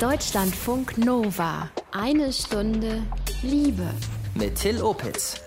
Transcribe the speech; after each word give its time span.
Deutschlandfunk 0.00 0.96
Nova. 0.96 1.68
Eine 1.90 2.32
Stunde 2.32 3.02
Liebe. 3.42 3.82
Mit 4.36 4.54
Till 4.54 4.80
Opitz. 4.80 5.40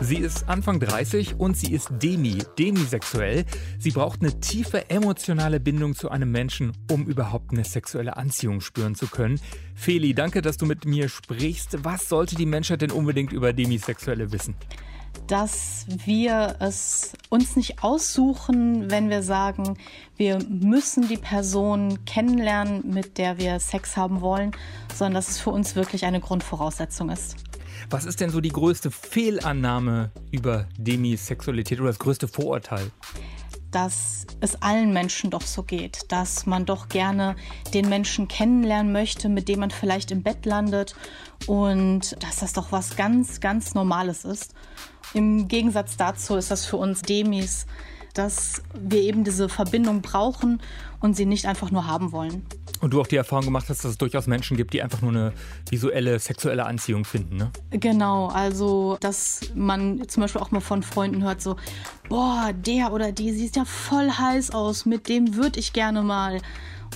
Sie 0.00 0.16
ist 0.16 0.48
Anfang 0.48 0.80
30 0.80 1.38
und 1.38 1.56
sie 1.56 1.72
ist 1.72 1.90
demi, 2.02 2.42
demisexuell. 2.58 3.44
Sie 3.78 3.92
braucht 3.92 4.22
eine 4.22 4.40
tiefe 4.40 4.90
emotionale 4.90 5.60
Bindung 5.60 5.94
zu 5.94 6.10
einem 6.10 6.32
Menschen, 6.32 6.72
um 6.90 7.06
überhaupt 7.06 7.52
eine 7.52 7.62
sexuelle 7.62 8.16
Anziehung 8.16 8.60
spüren 8.60 8.96
zu 8.96 9.06
können. 9.06 9.40
Feli, 9.76 10.14
danke, 10.14 10.42
dass 10.42 10.56
du 10.56 10.66
mit 10.66 10.84
mir 10.84 11.08
sprichst. 11.08 11.84
Was 11.84 12.08
sollte 12.08 12.34
die 12.34 12.44
Menschheit 12.44 12.82
denn 12.82 12.90
unbedingt 12.90 13.32
über 13.32 13.52
Demisexuelle 13.52 14.32
wissen? 14.32 14.56
Dass 15.26 15.86
wir 15.88 16.56
es 16.60 17.12
uns 17.28 17.56
nicht 17.56 17.82
aussuchen, 17.82 18.90
wenn 18.90 19.10
wir 19.10 19.22
sagen, 19.22 19.76
wir 20.16 20.38
müssen 20.48 21.08
die 21.08 21.16
Person 21.16 22.04
kennenlernen, 22.04 22.82
mit 22.88 23.18
der 23.18 23.38
wir 23.38 23.60
Sex 23.60 23.96
haben 23.96 24.20
wollen, 24.20 24.52
sondern 24.94 25.14
dass 25.14 25.28
es 25.28 25.38
für 25.38 25.50
uns 25.50 25.76
wirklich 25.76 26.04
eine 26.04 26.20
Grundvoraussetzung 26.20 27.10
ist. 27.10 27.36
Was 27.90 28.04
ist 28.04 28.20
denn 28.20 28.30
so 28.30 28.40
die 28.40 28.50
größte 28.50 28.90
Fehlannahme 28.90 30.10
über 30.30 30.66
Demisexualität 30.78 31.80
oder 31.80 31.90
das 31.90 31.98
größte 31.98 32.26
Vorurteil? 32.26 32.90
Dass 33.76 34.26
es 34.40 34.62
allen 34.62 34.94
Menschen 34.94 35.28
doch 35.28 35.42
so 35.42 35.62
geht, 35.62 36.10
dass 36.10 36.46
man 36.46 36.64
doch 36.64 36.88
gerne 36.88 37.36
den 37.74 37.90
Menschen 37.90 38.26
kennenlernen 38.26 38.90
möchte, 38.90 39.28
mit 39.28 39.48
dem 39.48 39.60
man 39.60 39.70
vielleicht 39.70 40.10
im 40.10 40.22
Bett 40.22 40.46
landet 40.46 40.94
und 41.46 42.16
dass 42.22 42.36
das 42.36 42.54
doch 42.54 42.72
was 42.72 42.96
ganz, 42.96 43.40
ganz 43.40 43.74
Normales 43.74 44.24
ist. 44.24 44.54
Im 45.12 45.46
Gegensatz 45.46 45.98
dazu 45.98 46.36
ist 46.36 46.50
das 46.50 46.64
für 46.64 46.78
uns 46.78 47.02
Demis, 47.02 47.66
dass 48.18 48.62
wir 48.74 49.00
eben 49.00 49.24
diese 49.24 49.48
Verbindung 49.48 50.02
brauchen 50.02 50.60
und 51.00 51.16
sie 51.16 51.26
nicht 51.26 51.46
einfach 51.46 51.70
nur 51.70 51.86
haben 51.86 52.12
wollen. 52.12 52.46
Und 52.80 52.92
du 52.92 53.00
auch 53.00 53.06
die 53.06 53.16
Erfahrung 53.16 53.46
gemacht 53.46 53.66
hast, 53.68 53.84
dass 53.84 53.92
es 53.92 53.98
durchaus 53.98 54.26
Menschen 54.26 54.56
gibt, 54.56 54.72
die 54.72 54.82
einfach 54.82 55.00
nur 55.00 55.10
eine 55.10 55.32
visuelle, 55.70 56.18
sexuelle 56.18 56.66
Anziehung 56.66 57.04
finden, 57.04 57.36
ne? 57.36 57.50
Genau, 57.70 58.26
also 58.26 58.96
dass 59.00 59.40
man 59.54 60.06
zum 60.08 60.22
Beispiel 60.22 60.40
auch 60.40 60.50
mal 60.50 60.60
von 60.60 60.82
Freunden 60.82 61.22
hört, 61.22 61.40
so, 61.40 61.56
boah, 62.08 62.52
der 62.54 62.92
oder 62.92 63.12
die 63.12 63.32
sieht 63.32 63.56
ja 63.56 63.64
voll 63.64 64.10
heiß 64.10 64.50
aus, 64.50 64.86
mit 64.86 65.08
dem 65.08 65.36
würde 65.36 65.58
ich 65.58 65.72
gerne 65.72 66.02
mal. 66.02 66.40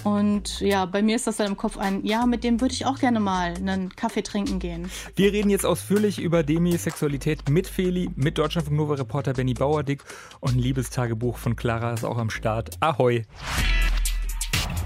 Und 0.04 0.60
ja, 0.60 0.86
bei 0.86 1.02
mir 1.02 1.16
ist 1.16 1.26
das 1.26 1.36
dann 1.36 1.48
im 1.48 1.56
Kopf 1.56 1.76
ein, 1.76 2.04
ja, 2.04 2.26
mit 2.26 2.44
dem 2.44 2.60
würde 2.60 2.74
ich 2.74 2.86
auch 2.86 2.98
gerne 2.98 3.20
mal 3.20 3.54
einen 3.54 3.94
Kaffee 3.94 4.22
trinken 4.22 4.58
gehen. 4.58 4.90
Wir 5.16 5.32
reden 5.32 5.50
jetzt 5.50 5.66
ausführlich 5.66 6.18
über 6.18 6.42
Demisexualität 6.42 7.48
mit 7.48 7.66
Feli, 7.66 8.10
mit 8.16 8.38
Deutschlandfunk 8.38 8.76
Nova 8.76 8.94
Reporter 8.94 9.34
Benny 9.34 9.54
Bauerdick 9.54 10.02
und 10.40 10.56
ein 10.56 10.58
Liebestagebuch 10.58 11.36
von 11.36 11.56
Clara 11.56 11.92
ist 11.92 12.04
auch 12.04 12.18
am 12.18 12.30
Start. 12.30 12.76
Ahoi! 12.80 13.24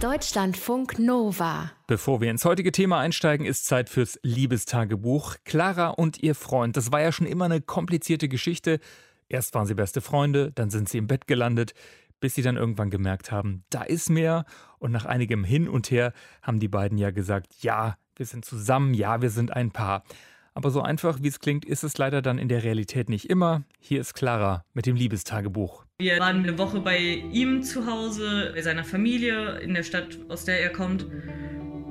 Deutschlandfunk 0.01 0.99
Nova. 0.99 1.71
Bevor 1.87 2.21
wir 2.21 2.31
ins 2.31 2.45
heutige 2.45 2.73
Thema 2.73 2.99
einsteigen, 2.99 3.47
ist 3.47 3.65
Zeit 3.67 3.89
fürs 3.89 4.19
Liebestagebuch. 4.23 5.37
Clara 5.45 5.89
und 5.89 6.23
ihr 6.23 6.35
Freund, 6.35 6.77
das 6.77 6.93
war 6.93 7.01
ja 7.01 7.13
schon 7.13 7.27
immer 7.27 7.47
eine 7.47 7.61
komplizierte 7.61 8.29
Geschichte. 8.29 8.81
Erst 9.29 9.55
waren 9.55 9.67
sie 9.67 9.75
beste 9.75 10.01
Freunde, 10.01 10.53
dann 10.53 10.71
sind 10.71 10.89
sie 10.89 10.99
im 10.99 11.07
Bett 11.07 11.27
gelandet, 11.27 11.73
bis 12.21 12.35
sie 12.35 12.43
dann 12.43 12.57
irgendwann 12.57 12.91
gemerkt 12.91 13.31
haben, 13.33 13.65
da 13.71 13.83
ist 13.83 14.11
mehr. 14.11 14.45
Und 14.79 14.93
nach 14.93 15.05
einigem 15.05 15.45
Hin 15.45 15.69
und 15.69 15.91
Her 15.91 16.13
haben 16.43 16.61
die 16.61 16.69
beiden 16.69 16.99
ja 16.99 17.11
gesagt, 17.11 17.55
ja, 17.61 17.97
wir 18.17 18.27
sind 18.27 18.45
zusammen, 18.45 18.95
ja, 18.95 19.23
wir 19.23 19.31
sind 19.31 19.53
ein 19.53 19.71
Paar. 19.71 20.05
Aber 20.55 20.71
so 20.71 20.81
einfach, 20.83 21.19
wie 21.21 21.29
es 21.29 21.41
klingt, 21.41 21.65
ist 21.65 21.83
es 21.83 21.99
leider 21.99 22.23
dann 22.23 22.39
in 22.39 22.49
der 22.49 22.63
Realität 22.63 23.09
nicht 23.09 23.29
immer. 23.29 23.65
Hier 23.81 24.01
ist 24.01 24.15
Clara 24.15 24.65
mit 24.73 24.87
dem 24.87 24.95
Liebestagebuch. 24.95 25.84
Wir 26.01 26.19
waren 26.19 26.39
eine 26.39 26.59
Woche 26.59 26.81
bei 26.81 26.99
ihm 27.31 27.63
zu 27.63 27.87
Hause, 27.87 28.51
bei 28.53 28.63
seiner 28.63 28.83
Familie 28.83 29.61
in 29.61 29.75
der 29.75 29.85
Stadt, 29.85 30.19
aus 30.29 30.45
der 30.45 30.61
er 30.61 30.71
kommt. 30.71 31.07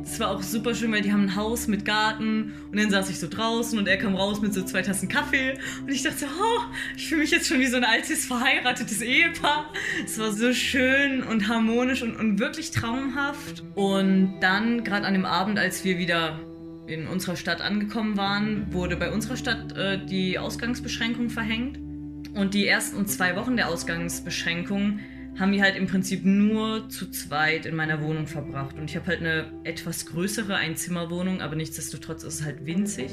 Es 0.04 0.20
war 0.20 0.32
auch 0.32 0.44
super 0.44 0.76
schön, 0.76 0.92
weil 0.92 1.02
die 1.02 1.14
haben 1.14 1.24
ein 1.24 1.36
Haus 1.38 1.70
mit 1.70 1.86
Garten 1.86 2.52
und 2.70 2.78
dann 2.78 2.90
saß 2.90 3.10
ich 3.10 3.18
so 3.18 3.30
draußen 3.30 3.80
und 3.80 3.88
er 3.88 3.96
kam 3.96 4.14
raus 4.16 4.42
mit 4.42 4.54
so 4.54 4.62
zwei 4.64 4.82
Tassen 4.82 5.08
Kaffee 5.08 5.54
und 5.80 5.90
ich 5.90 6.04
dachte 6.04 6.26
oh, 6.26 6.62
ich 6.98 7.08
fühle 7.08 7.22
mich 7.22 7.32
jetzt 7.32 7.48
schon 7.48 7.62
wie 7.62 7.68
so 7.68 7.78
ein 7.78 7.86
altes 7.86 8.26
verheiratetes 8.26 9.02
Ehepaar. 9.02 9.72
Es 10.04 10.20
war 10.20 10.34
so 10.34 10.52
schön 10.52 11.24
und 11.24 11.48
harmonisch 11.48 12.02
und, 12.02 12.18
und 12.18 12.40
wirklich 12.40 12.72
traumhaft. 12.72 13.64
Und 13.74 14.42
dann, 14.42 14.84
gerade 14.84 15.08
an 15.08 15.14
dem 15.14 15.26
Abend, 15.26 15.58
als 15.58 15.86
wir 15.86 15.98
wieder 15.98 16.42
in 16.88 17.08
unserer 17.08 17.38
Stadt 17.38 17.62
angekommen 17.62 18.18
waren, 18.18 18.74
wurde 18.74 18.98
bei 18.98 19.14
unserer 19.14 19.38
Stadt 19.38 19.78
äh, 19.78 20.06
die 20.06 20.38
Ausgangsbeschränkung 20.38 21.30
verhängt. 21.30 21.93
Und 22.34 22.54
die 22.54 22.68
ersten 22.68 23.06
zwei 23.08 23.36
Wochen 23.36 23.58
der 23.58 23.70
Ausgangsbeschränkung 23.70 25.00
haben 25.40 25.52
wir 25.52 25.62
halt 25.62 25.76
im 25.76 25.88
Prinzip 25.88 26.26
nur 26.26 26.90
zu 26.90 27.10
zweit 27.10 27.66
in 27.66 27.76
meiner 27.76 28.02
Wohnung 28.02 28.28
verbracht. 28.28 28.78
Und 28.78 28.90
ich 28.90 28.96
habe 28.96 29.08
halt 29.08 29.20
eine 29.20 29.52
etwas 29.64 30.06
größere 30.06 30.56
Einzimmerwohnung, 30.56 31.42
aber 31.42 31.56
nichtsdestotrotz 31.56 32.24
ist 32.24 32.36
es 32.36 32.46
halt 32.46 32.66
winzig. 32.66 33.12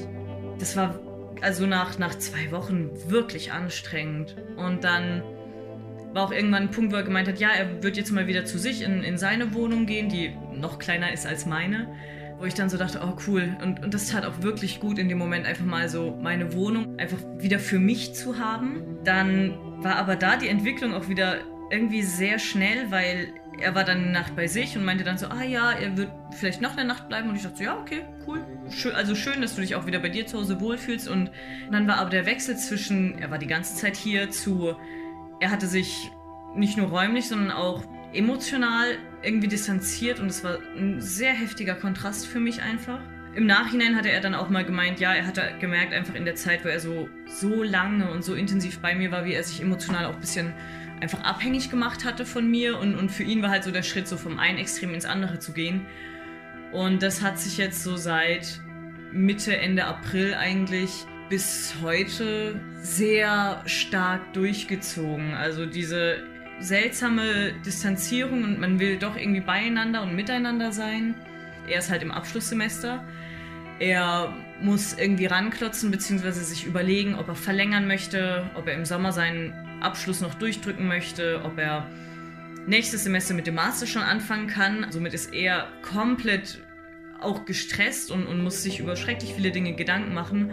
Das 0.59 0.77
war 0.77 1.01
also 1.41 1.67
nach, 1.67 1.99
nach 1.99 2.15
zwei 2.17 2.51
Wochen 2.51 2.91
wirklich 3.09 3.53
anstrengend. 3.53 4.37
Und 4.57 4.85
dann 4.85 5.23
war 6.13 6.25
auch 6.25 6.33
irgendwann 6.33 6.65
ein 6.65 6.71
Punkt, 6.71 6.93
wo 6.93 6.97
er 6.97 7.03
gemeint 7.03 7.29
hat, 7.29 7.41
ja, 7.41 7.51
er 7.51 7.83
wird 7.83 7.97
jetzt 7.97 8.11
mal 8.11 8.27
wieder 8.27 8.45
zu 8.45 8.59
sich 8.59 8.83
in, 8.83 9.03
in 9.03 9.17
seine 9.17 9.55
Wohnung 9.55 9.87
gehen, 9.87 10.09
die 10.09 10.33
noch 10.55 10.79
kleiner 10.79 11.13
ist 11.13 11.27
als 11.27 11.47
meine 11.47 11.89
wo 12.41 12.47
ich 12.47 12.55
dann 12.55 12.71
so 12.71 12.79
dachte, 12.79 13.01
oh 13.05 13.17
cool. 13.27 13.55
Und, 13.63 13.85
und 13.85 13.93
das 13.93 14.09
tat 14.09 14.25
auch 14.25 14.41
wirklich 14.41 14.81
gut 14.81 14.99
in 14.99 15.11
dem 15.11 15.19
Moment, 15.19 15.47
einfach 15.47 15.67
mal 15.67 15.91
so 15.91 16.19
meine 16.23 16.55
Wohnung 16.55 16.99
einfach 16.99 17.19
wieder 17.37 17.59
für 17.59 17.79
mich 17.79 18.15
zu 18.15 18.39
haben. 18.39 18.99
Dann 19.05 19.59
war 19.83 19.97
aber 19.97 20.17
da 20.17 20.37
die 20.37 20.49
Entwicklung 20.49 20.95
auch 20.95 21.09
wieder 21.09 21.37
irgendwie 21.71 22.03
sehr 22.03 22.39
schnell, 22.39 22.91
weil 22.91 23.35
er 23.61 23.75
war 23.75 23.85
dann 23.85 23.99
eine 23.99 24.13
Nacht 24.13 24.37
bei 24.37 24.47
sich 24.47 24.75
und 24.75 24.87
meinte 24.87 25.05
dann 25.05 25.19
so, 25.19 25.27
ah 25.27 25.43
ja, 25.43 25.73
er 25.73 25.99
wird 25.99 26.11
vielleicht 26.31 26.63
noch 26.63 26.79
eine 26.79 26.87
Nacht 26.87 27.09
bleiben. 27.09 27.29
Und 27.29 27.37
ich 27.37 27.43
dachte 27.43 27.59
so, 27.59 27.65
ja, 27.65 27.79
okay, 27.79 28.07
cool. 28.27 28.43
Schön, 28.71 28.95
also 28.95 29.15
schön, 29.15 29.43
dass 29.43 29.55
du 29.55 29.61
dich 29.61 29.75
auch 29.75 29.85
wieder 29.85 29.99
bei 29.99 30.09
dir 30.09 30.27
zu 30.27 30.39
Hause 30.39 30.63
wohlfühlst. 30.63 31.09
Und 31.09 31.31
dann 31.71 31.87
war 31.87 31.99
aber 31.99 32.09
der 32.09 32.25
Wechsel 32.25 32.57
zwischen, 32.57 33.19
er 33.19 33.31
war 33.31 33.39
die 33.39 33.49
ganze 33.49 33.75
Zeit 33.77 33.97
hier, 33.97 34.31
zu, 34.31 34.77
er 35.41 35.51
hatte 35.51 35.67
sich 35.67 36.11
nicht 36.57 36.79
nur 36.79 36.89
räumlich, 36.89 37.29
sondern 37.29 37.51
auch 37.51 37.85
emotional 38.13 38.99
irgendwie 39.23 39.49
distanziert 39.49 40.21
und 40.21 40.29
es 40.29 40.43
war 40.43 40.59
ein 40.77 41.01
sehr 41.01 41.33
heftiger 41.33 41.75
Kontrast 41.75 42.27
für 42.27 42.41
mich 42.41 42.63
einfach. 42.63 43.01
Im 43.35 43.47
Nachhinein 43.47 43.95
hatte 43.95 44.11
er 44.11 44.21
dann 44.21 44.35
auch 44.35 44.49
mal 44.49 44.65
gemeint, 44.65 44.99
ja, 44.99 45.15
er 45.15 45.27
hatte 45.27 45.43
gemerkt, 45.61 45.93
einfach 45.93 46.15
in 46.15 46.25
der 46.25 46.35
Zeit, 46.35 46.65
wo 46.65 46.69
er 46.69 46.81
so, 46.81 47.09
so 47.27 47.63
lange 47.63 48.11
und 48.11 48.25
so 48.25 48.35
intensiv 48.35 48.81
bei 48.81 48.95
mir 48.95 49.13
war, 49.13 49.25
wie 49.25 49.35
er 49.35 49.45
sich 49.45 49.61
emotional 49.63 50.07
auch 50.07 50.15
ein 50.15 50.21
bisschen 50.21 50.53
einfach 51.01 51.23
abhängig 51.23 51.71
gemacht 51.71 52.05
hatte 52.05 52.27
von 52.27 52.51
mir. 52.51 52.79
Und, 52.79 52.97
und 52.97 53.11
für 53.11 53.23
ihn 53.23 53.41
war 53.41 53.51
halt 53.51 53.63
so 53.63 53.71
der 53.71 53.85
Schritt, 53.85 54.09
so 54.09 54.17
vom 54.17 54.41
einen 54.41 54.59
Extrem 54.59 54.93
ins 54.95 55.05
andere 55.05 55.39
zu 55.39 55.53
gehen. 55.53 55.87
Und 56.73 57.03
das 57.03 57.23
hat 57.23 57.39
sich 57.39 57.57
jetzt 57.57 57.85
so 57.85 57.97
seit 57.97 58.61
Mitte, 59.13 59.57
Ende 59.57 59.85
April 59.85 60.35
eigentlich 60.35 61.07
bis 61.29 61.77
heute 61.81 62.61
sehr 62.83 63.63
stark 63.67 64.33
durchgezogen. 64.33 65.35
Also 65.35 65.67
diese 65.67 66.25
seltsame 66.61 67.55
Distanzierung 67.65 68.45
und 68.45 68.61
man 68.61 68.79
will 68.79 68.99
doch 68.99 69.17
irgendwie 69.17 69.41
beieinander 69.41 70.03
und 70.03 70.15
miteinander 70.15 70.73
sein. 70.73 71.15
Er 71.69 71.79
ist 71.79 71.91
halt 71.91 72.03
im 72.03 72.11
Abschlusssemester. 72.11 73.05
Er 73.79 74.35
muss 74.61 74.97
irgendwie 74.99 75.27
ranklotzen 75.27 75.91
bzw. 75.91 76.33
sich 76.33 76.67
überlegen, 76.67 77.15
ob 77.15 77.29
er 77.29 77.35
verlängern 77.35 77.87
möchte, 77.87 78.51
ob 78.55 78.69
er 78.69 78.75
im 78.75 78.85
Sommer 78.85 79.13
seinen 79.13 79.55
Abschluss 79.81 80.21
noch 80.21 80.35
durchdrücken 80.35 80.87
möchte, 80.87 81.41
ob 81.45 81.59
er 81.59 81.87
nächstes 82.67 83.05
Semester 83.05 83.33
mit 83.33 83.47
dem 83.47 83.55
Master 83.55 83.87
schon 83.87 84.03
anfangen 84.03 84.49
kann. 84.49 84.87
Somit 84.91 85.15
ist 85.15 85.33
er 85.33 85.69
komplett 85.83 86.61
auch 87.21 87.45
gestresst 87.45 88.11
und, 88.11 88.27
und 88.27 88.43
muss 88.43 88.63
sich 88.63 88.81
über 88.81 88.97
schrecklich 88.97 89.35
viele 89.35 89.51
Dinge 89.51 89.75
Gedanken 89.75 90.15
machen. 90.15 90.51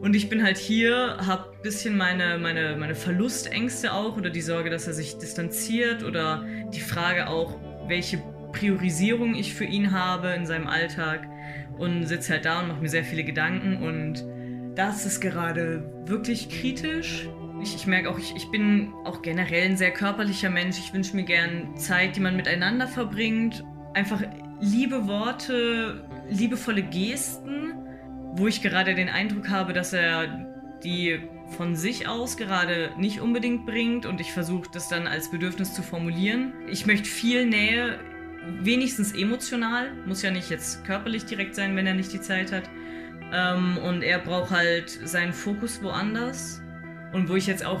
Und 0.00 0.14
ich 0.14 0.28
bin 0.28 0.42
halt 0.42 0.58
hier, 0.58 1.16
habe 1.26 1.50
ein 1.54 1.62
bisschen 1.62 1.96
meine, 1.96 2.38
meine, 2.38 2.76
meine 2.76 2.94
Verlustängste 2.94 3.92
auch 3.92 4.16
oder 4.16 4.30
die 4.30 4.42
Sorge, 4.42 4.70
dass 4.70 4.86
er 4.86 4.92
sich 4.92 5.16
distanziert 5.16 6.02
oder 6.02 6.44
die 6.74 6.80
Frage 6.80 7.28
auch, 7.28 7.58
welche 7.88 8.22
Priorisierung 8.52 9.34
ich 9.34 9.54
für 9.54 9.64
ihn 9.64 9.92
habe 9.92 10.28
in 10.28 10.46
seinem 10.46 10.66
Alltag 10.66 11.26
und 11.78 12.06
sitze 12.06 12.34
halt 12.34 12.44
da 12.44 12.60
und 12.60 12.68
mache 12.68 12.82
mir 12.82 12.88
sehr 12.88 13.04
viele 13.04 13.24
Gedanken 13.24 13.82
und 13.82 14.24
das 14.76 15.06
ist 15.06 15.20
gerade 15.20 15.90
wirklich 16.06 16.48
kritisch. 16.48 17.28
Ich, 17.62 17.74
ich 17.74 17.86
merke 17.86 18.10
auch, 18.10 18.18
ich, 18.18 18.34
ich 18.36 18.50
bin 18.50 18.92
auch 19.04 19.22
generell 19.22 19.70
ein 19.70 19.76
sehr 19.76 19.92
körperlicher 19.92 20.50
Mensch. 20.50 20.78
Ich 20.78 20.92
wünsche 20.92 21.14
mir 21.14 21.22
gern 21.22 21.76
Zeit, 21.76 22.16
die 22.16 22.20
man 22.20 22.36
miteinander 22.36 22.88
verbringt. 22.88 23.64
Einfach 23.94 24.20
liebe 24.60 25.06
Worte, 25.06 26.04
liebevolle 26.28 26.82
Gesten 26.82 27.74
wo 28.36 28.48
ich 28.48 28.62
gerade 28.62 28.94
den 28.94 29.08
Eindruck 29.08 29.48
habe, 29.48 29.72
dass 29.72 29.92
er 29.92 30.46
die 30.82 31.20
von 31.56 31.76
sich 31.76 32.08
aus 32.08 32.36
gerade 32.36 32.90
nicht 32.98 33.20
unbedingt 33.20 33.64
bringt 33.64 34.06
und 34.06 34.20
ich 34.20 34.32
versuche 34.32 34.68
das 34.72 34.88
dann 34.88 35.06
als 35.06 35.30
Bedürfnis 35.30 35.72
zu 35.72 35.82
formulieren. 35.82 36.52
Ich 36.68 36.86
möchte 36.86 37.08
viel 37.08 37.46
Nähe, 37.46 37.98
wenigstens 38.60 39.12
emotional, 39.12 39.92
muss 40.06 40.22
ja 40.22 40.30
nicht 40.30 40.50
jetzt 40.50 40.84
körperlich 40.84 41.24
direkt 41.24 41.54
sein, 41.54 41.76
wenn 41.76 41.86
er 41.86 41.94
nicht 41.94 42.12
die 42.12 42.20
Zeit 42.20 42.52
hat. 42.52 42.64
Ähm, 43.32 43.78
und 43.78 44.02
er 44.02 44.18
braucht 44.18 44.50
halt 44.50 44.90
seinen 44.90 45.32
Fokus 45.32 45.82
woanders. 45.82 46.60
Und 47.12 47.28
wo 47.28 47.36
ich 47.36 47.46
jetzt 47.46 47.64
auch 47.64 47.80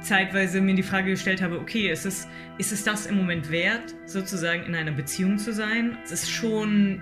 zeitweise 0.00 0.60
mir 0.60 0.74
die 0.74 0.82
Frage 0.82 1.10
gestellt 1.10 1.42
habe, 1.42 1.60
okay, 1.60 1.90
ist 1.90 2.06
es, 2.06 2.26
ist 2.56 2.72
es 2.72 2.84
das 2.84 3.06
im 3.06 3.16
Moment 3.16 3.50
wert, 3.50 3.94
sozusagen 4.06 4.64
in 4.64 4.74
einer 4.74 4.92
Beziehung 4.92 5.38
zu 5.38 5.52
sein? 5.52 5.98
Es 6.04 6.12
ist 6.12 6.30
schon 6.30 7.00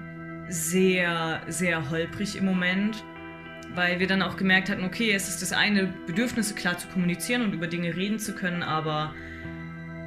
sehr, 0.49 1.43
sehr 1.49 1.91
holprig 1.91 2.37
im 2.37 2.45
Moment, 2.45 3.05
weil 3.75 3.99
wir 3.99 4.07
dann 4.07 4.23
auch 4.23 4.37
gemerkt 4.37 4.71
hatten, 4.71 4.85
okay, 4.85 5.13
es 5.13 5.29
ist 5.29 5.43
das 5.43 5.53
eine, 5.53 5.93
Bedürfnisse 6.07 6.55
klar 6.55 6.79
zu 6.79 6.89
kommunizieren 6.89 7.43
und 7.43 7.53
über 7.53 7.67
Dinge 7.67 7.97
reden 7.97 8.19
zu 8.19 8.35
können, 8.35 8.63
aber 8.63 9.15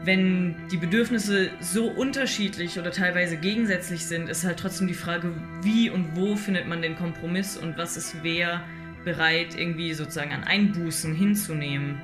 wenn 0.03 0.55
die 0.71 0.77
Bedürfnisse 0.77 1.51
so 1.59 1.87
unterschiedlich 1.87 2.79
oder 2.79 2.91
teilweise 2.91 3.35
gegensätzlich 3.37 4.05
sind, 4.05 4.29
ist 4.29 4.45
halt 4.45 4.59
trotzdem 4.59 4.87
die 4.87 4.93
Frage, 4.93 5.33
wie 5.61 5.89
und 5.89 6.15
wo 6.15 6.35
findet 6.35 6.67
man 6.67 6.81
den 6.81 6.95
Kompromiss 6.95 7.57
und 7.57 7.77
was 7.77 7.97
ist 7.97 8.15
wer 8.23 8.63
bereit, 9.03 9.55
irgendwie 9.57 9.93
sozusagen 9.93 10.31
an 10.31 10.43
Einbußen 10.43 11.13
hinzunehmen. 11.13 12.01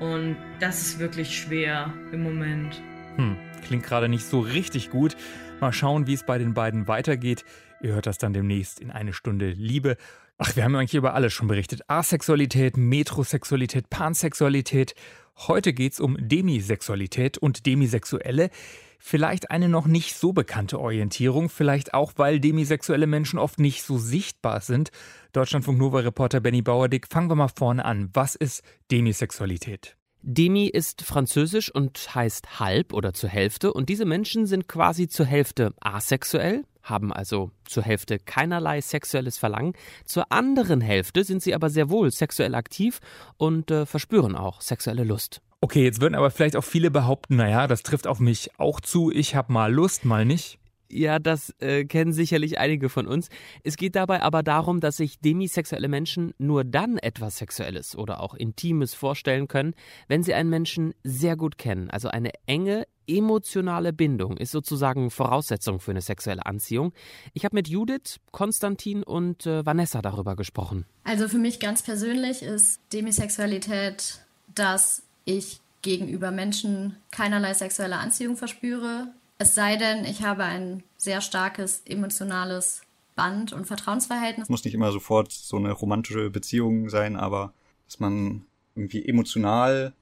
Und 0.00 0.36
das 0.60 0.82
ist 0.82 0.98
wirklich 0.98 1.38
schwer 1.38 1.92
im 2.12 2.22
Moment. 2.22 2.80
Hm, 3.16 3.36
klingt 3.62 3.84
gerade 3.84 4.08
nicht 4.08 4.24
so 4.24 4.40
richtig 4.40 4.90
gut. 4.90 5.16
Mal 5.60 5.72
schauen, 5.72 6.06
wie 6.06 6.14
es 6.14 6.24
bei 6.24 6.38
den 6.38 6.54
beiden 6.54 6.88
weitergeht. 6.88 7.44
Ihr 7.82 7.94
hört 7.94 8.06
das 8.06 8.18
dann 8.18 8.32
demnächst 8.32 8.80
in 8.80 8.90
eine 8.90 9.12
Stunde 9.12 9.50
Liebe. 9.50 9.96
Ach, 10.38 10.54
wir 10.54 10.64
haben 10.64 10.74
eigentlich 10.74 10.94
über 10.94 11.14
alles 11.14 11.32
schon 11.32 11.48
berichtet. 11.48 11.82
Asexualität, 11.88 12.76
Metrosexualität, 12.76 13.88
Pansexualität. 13.88 14.94
Heute 15.36 15.72
geht 15.72 15.94
es 15.94 16.00
um 16.00 16.16
Demisexualität 16.18 17.38
und 17.38 17.66
Demisexuelle. 17.66 18.50
Vielleicht 18.98 19.50
eine 19.50 19.68
noch 19.68 19.86
nicht 19.86 20.14
so 20.14 20.32
bekannte 20.32 20.80
Orientierung, 20.80 21.48
vielleicht 21.48 21.94
auch, 21.94 22.14
weil 22.16 22.40
demisexuelle 22.40 23.06
Menschen 23.06 23.38
oft 23.38 23.58
nicht 23.58 23.82
so 23.82 23.98
sichtbar 23.98 24.60
sind. 24.60 24.90
Deutschlandfunk 25.32 25.78
Nova-Reporter 25.78 26.40
Benny 26.40 26.62
Bauerdick, 26.62 27.06
fangen 27.06 27.30
wir 27.30 27.36
mal 27.36 27.48
vorne 27.48 27.84
an. 27.84 28.10
Was 28.14 28.34
ist 28.34 28.62
Demisexualität? 28.90 29.96
Demi 30.28 30.66
ist 30.66 31.02
französisch 31.02 31.72
und 31.72 32.12
heißt 32.16 32.58
halb 32.58 32.92
oder 32.92 33.12
zur 33.12 33.30
Hälfte 33.30 33.72
und 33.72 33.88
diese 33.88 34.04
Menschen 34.04 34.46
sind 34.46 34.66
quasi 34.66 35.06
zur 35.06 35.24
Hälfte 35.24 35.72
asexuell, 35.80 36.64
haben 36.82 37.12
also 37.12 37.52
zur 37.64 37.84
Hälfte 37.84 38.18
keinerlei 38.18 38.80
sexuelles 38.80 39.38
Verlangen, 39.38 39.74
zur 40.04 40.32
anderen 40.32 40.80
Hälfte 40.80 41.22
sind 41.22 41.44
sie 41.44 41.54
aber 41.54 41.70
sehr 41.70 41.90
wohl 41.90 42.10
sexuell 42.10 42.56
aktiv 42.56 42.98
und 43.36 43.70
äh, 43.70 43.86
verspüren 43.86 44.34
auch 44.34 44.62
sexuelle 44.62 45.04
Lust. 45.04 45.42
Okay, 45.60 45.84
jetzt 45.84 46.00
würden 46.00 46.16
aber 46.16 46.32
vielleicht 46.32 46.56
auch 46.56 46.64
viele 46.64 46.90
behaupten, 46.90 47.36
naja, 47.36 47.68
das 47.68 47.84
trifft 47.84 48.08
auf 48.08 48.18
mich 48.18 48.50
auch 48.58 48.80
zu, 48.80 49.12
ich 49.12 49.36
habe 49.36 49.52
mal 49.52 49.72
Lust, 49.72 50.04
mal 50.04 50.24
nicht. 50.24 50.58
Ja, 50.90 51.18
das 51.18 51.54
äh, 51.58 51.84
kennen 51.84 52.12
sicherlich 52.12 52.58
einige 52.58 52.88
von 52.88 53.06
uns. 53.06 53.28
Es 53.64 53.76
geht 53.76 53.96
dabei 53.96 54.22
aber 54.22 54.42
darum, 54.42 54.80
dass 54.80 54.98
sich 54.98 55.18
demisexuelle 55.18 55.88
Menschen 55.88 56.32
nur 56.38 56.64
dann 56.64 56.98
etwas 56.98 57.38
Sexuelles 57.38 57.96
oder 57.96 58.20
auch 58.20 58.34
Intimes 58.34 58.94
vorstellen 58.94 59.48
können, 59.48 59.74
wenn 60.08 60.22
sie 60.22 60.34
einen 60.34 60.50
Menschen 60.50 60.94
sehr 61.02 61.36
gut 61.36 61.58
kennen. 61.58 61.90
Also 61.90 62.08
eine 62.08 62.30
enge, 62.46 62.86
emotionale 63.08 63.92
Bindung 63.92 64.36
ist 64.36 64.50
sozusagen 64.52 65.10
Voraussetzung 65.10 65.80
für 65.80 65.92
eine 65.92 66.00
sexuelle 66.00 66.46
Anziehung. 66.46 66.92
Ich 67.34 67.44
habe 67.44 67.56
mit 67.56 67.68
Judith, 67.68 68.18
Konstantin 68.32 69.02
und 69.02 69.46
äh, 69.46 69.64
Vanessa 69.64 70.02
darüber 70.02 70.36
gesprochen. 70.36 70.86
Also 71.04 71.28
für 71.28 71.38
mich 71.38 71.60
ganz 71.60 71.82
persönlich 71.82 72.42
ist 72.42 72.80
Demisexualität, 72.92 74.20
dass 74.54 75.02
ich 75.24 75.60
gegenüber 75.82 76.32
Menschen 76.32 76.96
keinerlei 77.12 77.54
sexuelle 77.54 77.98
Anziehung 77.98 78.36
verspüre, 78.36 79.08
es 79.38 79.54
sei 79.54 79.76
denn, 79.76 80.04
ich 80.04 80.22
habe 80.22 80.44
ein 80.44 80.82
sehr 80.96 81.20
starkes 81.20 81.82
emotionales 81.84 82.82
Band 83.14 83.52
und 83.52 83.66
Vertrauensverhältnis. 83.66 84.44
Es 84.44 84.50
muss 84.50 84.64
nicht 84.64 84.74
immer 84.74 84.92
sofort 84.92 85.32
so 85.32 85.56
eine 85.56 85.72
romantische 85.72 86.30
Beziehung 86.30 86.88
sein, 86.88 87.16
aber 87.16 87.52
dass 87.86 88.00
man 88.00 88.44
irgendwie 88.74 89.06
emotional 89.06 89.94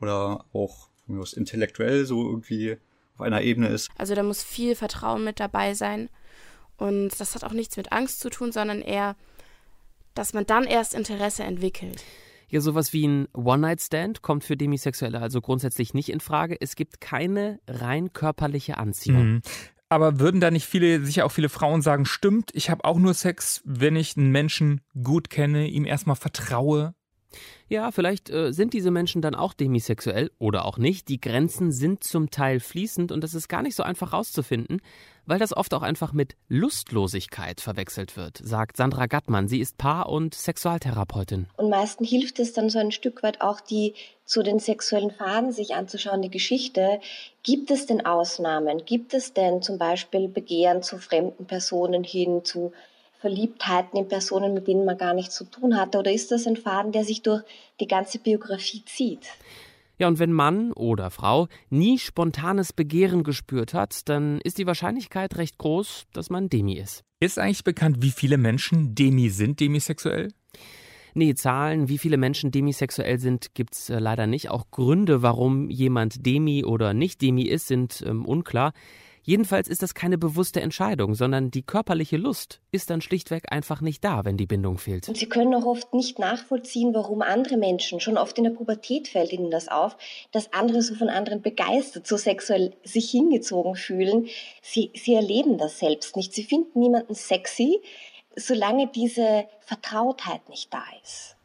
oder 0.00 0.44
auch 0.52 0.88
intellektuell 1.34 2.06
so 2.06 2.28
irgendwie 2.28 2.78
auf 3.14 3.20
einer 3.20 3.42
Ebene 3.42 3.68
ist. 3.68 3.90
Also 3.98 4.14
da 4.14 4.22
muss 4.22 4.42
viel 4.42 4.74
Vertrauen 4.74 5.24
mit 5.24 5.40
dabei 5.40 5.74
sein. 5.74 6.08
Und 6.78 7.10
das 7.20 7.34
hat 7.34 7.44
auch 7.44 7.52
nichts 7.52 7.76
mit 7.76 7.92
Angst 7.92 8.20
zu 8.20 8.30
tun, 8.30 8.52
sondern 8.52 8.80
eher, 8.80 9.16
dass 10.14 10.32
man 10.32 10.46
dann 10.46 10.64
erst 10.64 10.94
Interesse 10.94 11.44
entwickelt. 11.44 12.02
Ja, 12.52 12.60
sowas 12.60 12.92
wie 12.92 13.08
ein 13.08 13.28
One-Night-Stand 13.32 14.20
kommt 14.20 14.44
für 14.44 14.58
Demisexuelle 14.58 15.20
also 15.20 15.40
grundsätzlich 15.40 15.94
nicht 15.94 16.10
in 16.10 16.20
Frage. 16.20 16.54
Es 16.60 16.76
gibt 16.76 17.00
keine 17.00 17.58
rein 17.66 18.12
körperliche 18.12 18.76
Anziehung. 18.76 19.26
Mhm. 19.26 19.42
Aber 19.88 20.20
würden 20.20 20.40
da 20.40 20.50
nicht 20.50 20.66
viele, 20.66 21.02
sicher 21.02 21.24
auch 21.24 21.32
viele 21.32 21.48
Frauen 21.48 21.80
sagen, 21.80 22.04
stimmt, 22.04 22.50
ich 22.52 22.68
habe 22.68 22.84
auch 22.84 22.98
nur 22.98 23.14
Sex, 23.14 23.62
wenn 23.64 23.96
ich 23.96 24.18
einen 24.18 24.30
Menschen 24.30 24.82
gut 25.02 25.30
kenne, 25.30 25.66
ihm 25.66 25.86
erstmal 25.86 26.16
vertraue, 26.16 26.94
ja, 27.68 27.90
vielleicht 27.90 28.28
äh, 28.28 28.52
sind 28.52 28.74
diese 28.74 28.90
Menschen 28.90 29.22
dann 29.22 29.34
auch 29.34 29.54
demisexuell 29.54 30.30
oder 30.38 30.66
auch 30.66 30.76
nicht. 30.76 31.08
Die 31.08 31.20
Grenzen 31.20 31.72
sind 31.72 32.04
zum 32.04 32.30
Teil 32.30 32.60
fließend 32.60 33.10
und 33.12 33.24
das 33.24 33.32
ist 33.32 33.48
gar 33.48 33.62
nicht 33.62 33.74
so 33.74 33.82
einfach 33.82 34.12
rauszufinden, 34.12 34.82
weil 35.26 35.38
das 35.38 35.56
oft 35.56 35.74
auch 35.74 35.82
einfach 35.82 36.12
mit 36.12 36.34
Lustlosigkeit 36.48 37.60
verwechselt 37.60 38.16
wird, 38.16 38.38
sagt 38.42 38.76
Sandra 38.76 39.06
Gattmann. 39.06 39.48
Sie 39.48 39.60
ist 39.60 39.78
Paar- 39.78 40.08
und 40.08 40.34
Sexualtherapeutin. 40.34 41.46
Und 41.56 41.70
meistens 41.70 42.08
hilft 42.08 42.38
es 42.38 42.52
dann 42.52 42.70
so 42.70 42.78
ein 42.78 42.92
Stück 42.92 43.22
weit 43.22 43.40
auch, 43.40 43.60
die 43.60 43.94
zu 44.24 44.42
den 44.42 44.58
sexuellen 44.58 45.10
Faden 45.10 45.52
sich 45.52 45.74
anzuschauen, 45.74 46.22
die 46.22 46.30
Geschichte. 46.30 47.00
Gibt 47.42 47.70
es 47.70 47.86
denn 47.86 48.06
Ausnahmen? 48.06 48.84
Gibt 48.84 49.14
es 49.14 49.32
denn 49.32 49.62
zum 49.62 49.78
Beispiel 49.78 50.28
Begehren 50.28 50.82
zu 50.82 50.98
fremden 50.98 51.46
Personen 51.46 52.04
hin, 52.04 52.44
zu 52.44 52.72
Verliebtheiten 53.20 53.98
in 53.98 54.08
Personen, 54.08 54.52
mit 54.52 54.66
denen 54.66 54.84
man 54.84 54.98
gar 54.98 55.14
nichts 55.14 55.36
zu 55.36 55.44
tun 55.44 55.76
hatte? 55.76 55.98
Oder 55.98 56.12
ist 56.12 56.32
das 56.32 56.46
ein 56.46 56.56
Faden, 56.56 56.92
der 56.92 57.04
sich 57.04 57.22
durch 57.22 57.42
die 57.78 57.86
ganze 57.86 58.18
Biografie 58.18 58.84
zieht? 58.84 59.26
Ja, 59.98 60.08
und 60.08 60.18
wenn 60.18 60.32
Mann 60.32 60.72
oder 60.72 61.10
Frau 61.10 61.48
nie 61.70 61.98
spontanes 61.98 62.72
Begehren 62.72 63.22
gespürt 63.22 63.74
hat, 63.74 64.08
dann 64.08 64.40
ist 64.40 64.58
die 64.58 64.66
Wahrscheinlichkeit 64.66 65.36
recht 65.36 65.58
groß, 65.58 66.06
dass 66.12 66.30
man 66.30 66.48
Demi 66.48 66.74
ist. 66.78 67.04
Ist 67.20 67.38
eigentlich 67.38 67.64
bekannt, 67.64 67.98
wie 68.00 68.10
viele 68.10 68.38
Menschen 68.38 68.94
Demi 68.94 69.28
sind, 69.28 69.60
demisexuell? 69.60 70.28
Nee, 71.14 71.34
Zahlen, 71.34 71.88
wie 71.88 71.98
viele 71.98 72.16
Menschen 72.16 72.50
demisexuell 72.50 73.18
sind, 73.18 73.54
gibt 73.54 73.74
es 73.74 73.90
äh, 73.90 73.98
leider 73.98 74.26
nicht. 74.26 74.48
Auch 74.48 74.70
Gründe, 74.70 75.22
warum 75.22 75.68
jemand 75.68 76.24
Demi 76.24 76.64
oder 76.64 76.94
nicht 76.94 77.20
Demi 77.20 77.42
ist, 77.42 77.66
sind 77.66 78.02
ähm, 78.06 78.24
unklar. 78.24 78.72
Jedenfalls 79.24 79.68
ist 79.68 79.82
das 79.82 79.94
keine 79.94 80.18
bewusste 80.18 80.60
Entscheidung, 80.60 81.14
sondern 81.14 81.52
die 81.52 81.62
körperliche 81.62 82.16
Lust 82.16 82.60
ist 82.72 82.90
dann 82.90 83.00
schlichtweg 83.00 83.52
einfach 83.52 83.80
nicht 83.80 84.02
da, 84.02 84.24
wenn 84.24 84.36
die 84.36 84.46
Bindung 84.46 84.78
fehlt. 84.78 85.08
Und 85.08 85.16
sie 85.16 85.28
können 85.28 85.54
auch 85.54 85.64
oft 85.64 85.94
nicht 85.94 86.18
nachvollziehen, 86.18 86.92
warum 86.92 87.22
andere 87.22 87.56
Menschen, 87.56 88.00
schon 88.00 88.18
oft 88.18 88.36
in 88.38 88.44
der 88.44 88.50
Pubertät 88.50 89.06
fällt 89.06 89.32
ihnen 89.32 89.52
das 89.52 89.68
auf, 89.68 89.96
dass 90.32 90.52
andere 90.52 90.82
so 90.82 90.96
von 90.96 91.08
anderen 91.08 91.40
begeistert, 91.40 92.06
so 92.06 92.16
sexuell 92.16 92.74
sich 92.82 93.10
hingezogen 93.10 93.76
fühlen. 93.76 94.26
Sie, 94.60 94.90
sie 94.94 95.14
erleben 95.14 95.56
das 95.56 95.78
selbst 95.78 96.16
nicht. 96.16 96.34
Sie 96.34 96.42
finden 96.42 96.80
niemanden 96.80 97.14
sexy, 97.14 97.80
solange 98.34 98.88
diese 98.88 99.44
Vertrautheit 99.60 100.48
nicht 100.48 100.74
da 100.74 100.82
ist. 101.04 101.36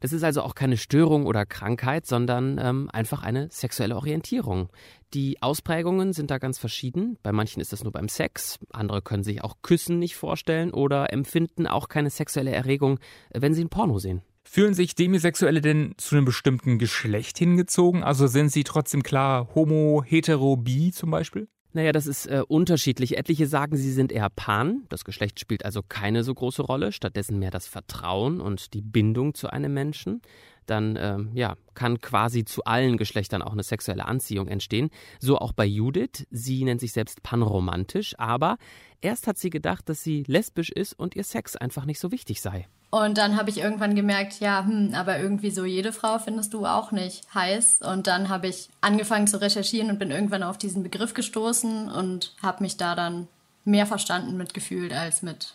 Das 0.00 0.12
ist 0.12 0.24
also 0.24 0.42
auch 0.42 0.56
keine 0.56 0.76
Störung 0.76 1.26
oder 1.26 1.46
Krankheit, 1.46 2.06
sondern 2.06 2.58
ähm, 2.60 2.90
einfach 2.92 3.22
eine 3.22 3.48
sexuelle 3.52 3.94
Orientierung. 3.94 4.68
Die 5.14 5.42
Ausprägungen 5.42 6.14
sind 6.14 6.30
da 6.30 6.38
ganz 6.38 6.58
verschieden. 6.58 7.18
Bei 7.22 7.32
manchen 7.32 7.60
ist 7.60 7.72
das 7.72 7.84
nur 7.84 7.92
beim 7.92 8.08
Sex, 8.08 8.58
andere 8.72 9.02
können 9.02 9.24
sich 9.24 9.44
auch 9.44 9.56
Küssen 9.60 9.98
nicht 9.98 10.16
vorstellen 10.16 10.70
oder 10.70 11.12
empfinden 11.12 11.66
auch 11.66 11.88
keine 11.88 12.08
sexuelle 12.08 12.52
Erregung, 12.52 12.98
wenn 13.30 13.52
sie 13.52 13.62
ein 13.62 13.68
Porno 13.68 13.98
sehen. 13.98 14.22
Fühlen 14.44 14.74
sich 14.74 14.94
Demisexuelle 14.94 15.60
denn 15.60 15.94
zu 15.98 16.16
einem 16.16 16.24
bestimmten 16.24 16.78
Geschlecht 16.78 17.38
hingezogen? 17.38 18.02
Also 18.02 18.26
sind 18.26 18.50
sie 18.50 18.64
trotzdem 18.64 19.02
klar 19.02 19.54
homo, 19.54 20.02
hetero, 20.04 20.56
bi 20.56 20.92
zum 20.92 21.10
Beispiel? 21.10 21.48
Naja, 21.74 21.92
das 21.92 22.06
ist 22.06 22.26
äh, 22.26 22.42
unterschiedlich. 22.46 23.16
Etliche 23.16 23.46
sagen, 23.46 23.76
sie 23.76 23.92
sind 23.92 24.12
eher 24.12 24.28
pan. 24.28 24.84
Das 24.90 25.04
Geschlecht 25.04 25.40
spielt 25.40 25.64
also 25.64 25.82
keine 25.82 26.22
so 26.22 26.34
große 26.34 26.62
Rolle, 26.62 26.92
stattdessen 26.92 27.38
mehr 27.38 27.50
das 27.50 27.66
Vertrauen 27.66 28.40
und 28.40 28.74
die 28.74 28.82
Bindung 28.82 29.34
zu 29.34 29.48
einem 29.48 29.72
Menschen. 29.72 30.20
Dann 30.66 30.96
ähm, 31.00 31.30
ja, 31.34 31.56
kann 31.74 32.00
quasi 32.00 32.44
zu 32.44 32.64
allen 32.64 32.98
Geschlechtern 32.98 33.42
auch 33.42 33.52
eine 33.52 33.62
sexuelle 33.62 34.04
Anziehung 34.04 34.48
entstehen. 34.48 34.90
So 35.18 35.38
auch 35.38 35.52
bei 35.52 35.64
Judith. 35.64 36.26
Sie 36.30 36.62
nennt 36.64 36.80
sich 36.80 36.92
selbst 36.92 37.22
panromantisch, 37.22 38.18
aber 38.18 38.58
erst 39.00 39.26
hat 39.26 39.38
sie 39.38 39.50
gedacht, 39.50 39.88
dass 39.88 40.02
sie 40.02 40.24
lesbisch 40.26 40.70
ist 40.70 40.92
und 40.92 41.16
ihr 41.16 41.24
Sex 41.24 41.56
einfach 41.56 41.86
nicht 41.86 41.98
so 41.98 42.12
wichtig 42.12 42.42
sei. 42.42 42.66
Und 42.94 43.16
dann 43.16 43.38
habe 43.38 43.48
ich 43.48 43.56
irgendwann 43.56 43.94
gemerkt, 43.94 44.40
ja, 44.40 44.66
hm, 44.66 44.92
aber 44.94 45.18
irgendwie 45.18 45.50
so 45.50 45.64
jede 45.64 45.94
Frau 45.94 46.18
findest 46.18 46.52
du 46.52 46.66
auch 46.66 46.92
nicht 46.92 47.24
heiß. 47.34 47.80
Und 47.80 48.06
dann 48.06 48.28
habe 48.28 48.48
ich 48.48 48.68
angefangen 48.82 49.26
zu 49.26 49.40
recherchieren 49.40 49.88
und 49.88 49.98
bin 49.98 50.10
irgendwann 50.10 50.42
auf 50.42 50.58
diesen 50.58 50.82
Begriff 50.82 51.14
gestoßen 51.14 51.90
und 51.90 52.34
habe 52.42 52.62
mich 52.62 52.76
da 52.76 52.94
dann 52.94 53.28
mehr 53.64 53.86
verstanden 53.86 54.36
mitgefühlt 54.36 54.92
als 54.92 55.22
mit 55.22 55.54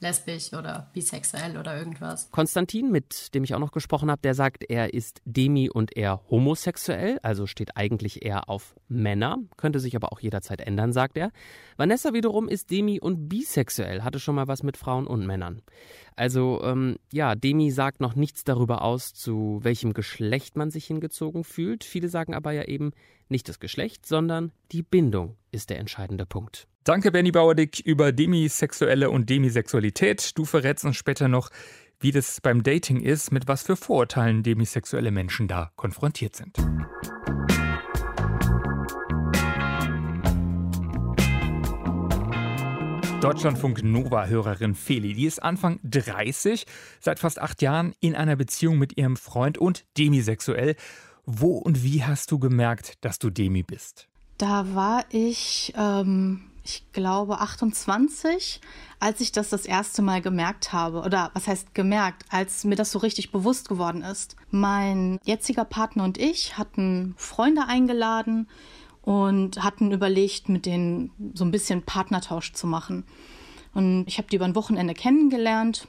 lesbisch 0.00 0.52
oder 0.52 0.86
bisexuell 0.92 1.56
oder 1.56 1.76
irgendwas. 1.76 2.30
Konstantin, 2.30 2.90
mit 2.90 3.34
dem 3.34 3.44
ich 3.44 3.54
auch 3.54 3.58
noch 3.58 3.72
gesprochen 3.72 4.10
habe, 4.10 4.20
der 4.22 4.34
sagt, 4.34 4.64
er 4.68 4.92
ist 4.92 5.20
demi 5.24 5.70
und 5.70 5.96
er 5.96 6.20
homosexuell, 6.30 7.18
also 7.22 7.46
steht 7.46 7.76
eigentlich 7.76 8.24
eher 8.24 8.48
auf 8.48 8.76
Männer, 8.88 9.38
könnte 9.56 9.80
sich 9.80 9.96
aber 9.96 10.12
auch 10.12 10.20
jederzeit 10.20 10.60
ändern, 10.60 10.92
sagt 10.92 11.16
er. 11.16 11.30
Vanessa 11.76 12.12
wiederum 12.12 12.48
ist 12.48 12.70
demi 12.70 13.00
und 13.00 13.28
bisexuell, 13.28 14.02
hatte 14.02 14.20
schon 14.20 14.34
mal 14.34 14.48
was 14.48 14.62
mit 14.62 14.76
Frauen 14.76 15.06
und 15.06 15.26
Männern. 15.26 15.62
Also 16.16 16.62
ähm, 16.64 16.96
ja, 17.12 17.34
Demi 17.34 17.70
sagt 17.70 18.00
noch 18.00 18.14
nichts 18.14 18.42
darüber 18.42 18.82
aus, 18.82 19.12
zu 19.12 19.60
welchem 19.62 19.92
Geschlecht 19.92 20.56
man 20.56 20.70
sich 20.70 20.86
hingezogen 20.86 21.44
fühlt. 21.44 21.84
Viele 21.84 22.08
sagen 22.08 22.34
aber 22.34 22.52
ja 22.52 22.64
eben 22.64 22.92
nicht 23.28 23.48
das 23.48 23.60
Geschlecht, 23.60 24.06
sondern 24.06 24.50
die 24.72 24.82
Bindung 24.82 25.36
ist 25.52 25.68
der 25.68 25.78
entscheidende 25.78 26.24
Punkt. 26.24 26.66
Danke, 26.84 27.10
Benny 27.10 27.32
Bauerdick, 27.32 27.80
über 27.80 28.12
demisexuelle 28.12 29.10
und 29.10 29.28
Demisexualität. 29.28 30.38
Du 30.38 30.44
verrätst 30.44 30.84
uns 30.84 30.96
später 30.96 31.28
noch, 31.28 31.50
wie 32.00 32.12
das 32.12 32.40
beim 32.40 32.62
Dating 32.62 33.00
ist, 33.00 33.32
mit 33.32 33.48
was 33.48 33.62
für 33.62 33.76
Vorurteilen 33.76 34.42
demisexuelle 34.42 35.10
Menschen 35.10 35.48
da 35.48 35.72
konfrontiert 35.76 36.36
sind. 36.36 36.56
Deutschlandfunk 43.26 43.82
Nova-Hörerin 43.82 44.76
Feli, 44.76 45.12
die 45.12 45.26
ist 45.26 45.42
Anfang 45.42 45.80
30, 45.82 46.64
seit 47.00 47.18
fast 47.18 47.40
acht 47.40 47.60
Jahren 47.60 47.92
in 47.98 48.14
einer 48.14 48.36
Beziehung 48.36 48.78
mit 48.78 48.96
ihrem 48.96 49.16
Freund 49.16 49.58
und 49.58 49.84
demisexuell. 49.98 50.76
Wo 51.24 51.58
und 51.58 51.82
wie 51.82 52.04
hast 52.04 52.30
du 52.30 52.38
gemerkt, 52.38 53.04
dass 53.04 53.18
du 53.18 53.30
Demi 53.30 53.64
bist? 53.64 54.06
Da 54.38 54.76
war 54.76 55.06
ich 55.10 55.74
ähm, 55.76 56.52
ich 56.62 56.84
glaube, 56.92 57.40
28, 57.40 58.60
als 59.00 59.20
ich 59.20 59.32
das 59.32 59.50
das 59.50 59.66
erste 59.66 60.02
Mal 60.02 60.20
gemerkt 60.20 60.72
habe. 60.72 61.00
Oder 61.02 61.30
was 61.34 61.48
heißt 61.48 61.74
gemerkt, 61.74 62.24
als 62.30 62.64
mir 62.64 62.76
das 62.76 62.92
so 62.92 62.98
richtig 62.98 63.32
bewusst 63.32 63.68
geworden 63.68 64.02
ist. 64.02 64.36
Mein 64.50 65.18
jetziger 65.24 65.64
Partner 65.64 66.04
und 66.04 66.18
ich 66.18 66.58
hatten 66.58 67.14
Freunde 67.16 67.66
eingeladen 67.66 68.48
und 69.06 69.64
hatten 69.64 69.90
überlegt, 69.92 70.50
mit 70.50 70.66
denen 70.66 71.32
so 71.32 71.46
ein 71.46 71.50
bisschen 71.50 71.82
Partnertausch 71.82 72.52
zu 72.52 72.66
machen. 72.66 73.04
Und 73.72 74.04
ich 74.06 74.18
habe 74.18 74.28
die 74.28 74.36
über 74.36 74.44
ein 74.44 74.54
Wochenende 74.54 74.92
kennengelernt. 74.92 75.88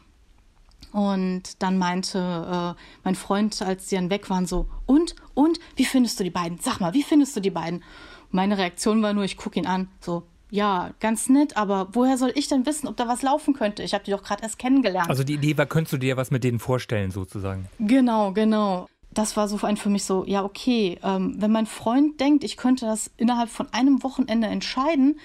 Und 0.94 1.62
dann 1.62 1.78
meinte 1.78 2.76
äh, 2.78 2.82
mein 3.04 3.16
Freund, 3.16 3.62
als 3.62 3.90
sie 3.90 3.98
dann 3.98 4.10
weg 4.10 4.30
waren, 4.30 4.46
so, 4.46 4.70
und, 4.86 5.16
und, 5.34 5.60
wie 5.76 5.84
findest 5.84 6.18
du 6.20 6.24
die 6.24 6.30
beiden? 6.30 6.60
Sag 6.60 6.80
mal, 6.80 6.94
wie 6.94 7.04
findest 7.04 7.36
du 7.36 7.42
die 7.42 7.50
beiden? 7.50 7.84
meine 8.32 8.58
Reaktion 8.58 9.02
war 9.02 9.14
nur, 9.14 9.24
ich 9.24 9.38
gucke 9.38 9.60
ihn 9.60 9.66
an, 9.66 9.88
so, 10.00 10.24
ja, 10.50 10.92
ganz 11.00 11.28
nett, 11.30 11.58
aber 11.58 11.90
woher 11.92 12.18
soll 12.18 12.32
ich 12.36 12.48
denn 12.48 12.66
wissen, 12.66 12.88
ob 12.88 12.96
da 12.96 13.08
was 13.08 13.22
laufen 13.22 13.54
könnte? 13.54 13.84
Ich 13.84 13.94
habe 13.94 14.04
die 14.04 14.12
doch 14.12 14.24
gerade 14.24 14.44
erst 14.44 14.60
kennengelernt. 14.60 15.10
Also 15.10 15.24
die 15.24 15.34
Idee 15.34 15.58
war, 15.58 15.66
könntest 15.66 15.94
du 15.94 15.98
dir 15.98 16.16
was 16.16 16.32
mit 16.32 16.44
denen 16.44 16.60
vorstellen, 16.60 17.12
sozusagen? 17.12 17.68
Genau, 17.80 18.32
genau. 18.32 18.88
Das 19.18 19.36
war 19.36 19.48
so 19.48 19.66
ein 19.66 19.78
für 19.78 19.90
mich 19.90 20.04
so, 20.04 20.26
ja, 20.26 20.44
okay, 20.44 21.00
ähm, 21.04 21.36
wenn 21.40 21.52
mein 21.52 21.66
Freund 21.66 22.20
denkt, 22.20 22.44
ich 22.44 22.56
könnte 22.56 22.86
das 22.86 23.10
innerhalb 23.18 23.50
von 23.50 23.68
einem 23.74 24.04
Wochenende 24.04 24.48
entscheiden, 24.48 25.20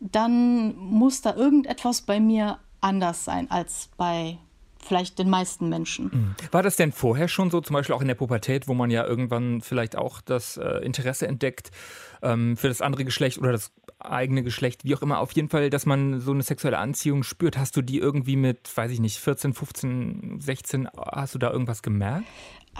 dann 0.00 0.74
muss 0.76 1.20
da 1.20 1.34
irgendetwas 1.34 2.00
bei 2.00 2.18
mir 2.18 2.58
anders 2.80 3.26
sein 3.26 3.50
als 3.50 3.90
bei 3.98 4.38
vielleicht 4.82 5.18
den 5.18 5.28
meisten 5.28 5.68
Menschen. 5.68 6.06
Mhm. 6.06 6.34
War 6.50 6.62
das 6.62 6.76
denn 6.76 6.92
vorher 6.92 7.28
schon 7.28 7.50
so, 7.50 7.60
zum 7.60 7.74
Beispiel 7.74 7.94
auch 7.94 8.00
in 8.00 8.08
der 8.08 8.14
Pubertät, 8.14 8.66
wo 8.66 8.72
man 8.72 8.90
ja 8.90 9.06
irgendwann 9.06 9.60
vielleicht 9.60 9.96
auch 9.96 10.22
das 10.22 10.56
äh, 10.56 10.78
Interesse 10.78 11.26
entdeckt 11.26 11.70
ähm, 12.22 12.56
für 12.56 12.68
das 12.68 12.80
andere 12.80 13.04
Geschlecht 13.04 13.38
oder 13.38 13.52
das 13.52 13.72
eigene 13.98 14.42
Geschlecht, 14.42 14.84
wie 14.84 14.94
auch 14.94 15.02
immer, 15.02 15.18
auf 15.18 15.32
jeden 15.32 15.50
Fall, 15.50 15.68
dass 15.68 15.84
man 15.84 16.20
so 16.20 16.32
eine 16.32 16.42
sexuelle 16.42 16.78
Anziehung 16.78 17.22
spürt. 17.22 17.58
Hast 17.58 17.76
du 17.76 17.82
die 17.82 17.98
irgendwie 17.98 18.36
mit, 18.36 18.74
weiß 18.74 18.90
ich 18.90 19.00
nicht, 19.00 19.18
14, 19.18 19.52
15, 19.52 20.40
16, 20.40 20.88
hast 20.96 21.34
du 21.34 21.38
da 21.38 21.50
irgendwas 21.50 21.82
gemerkt? 21.82 22.26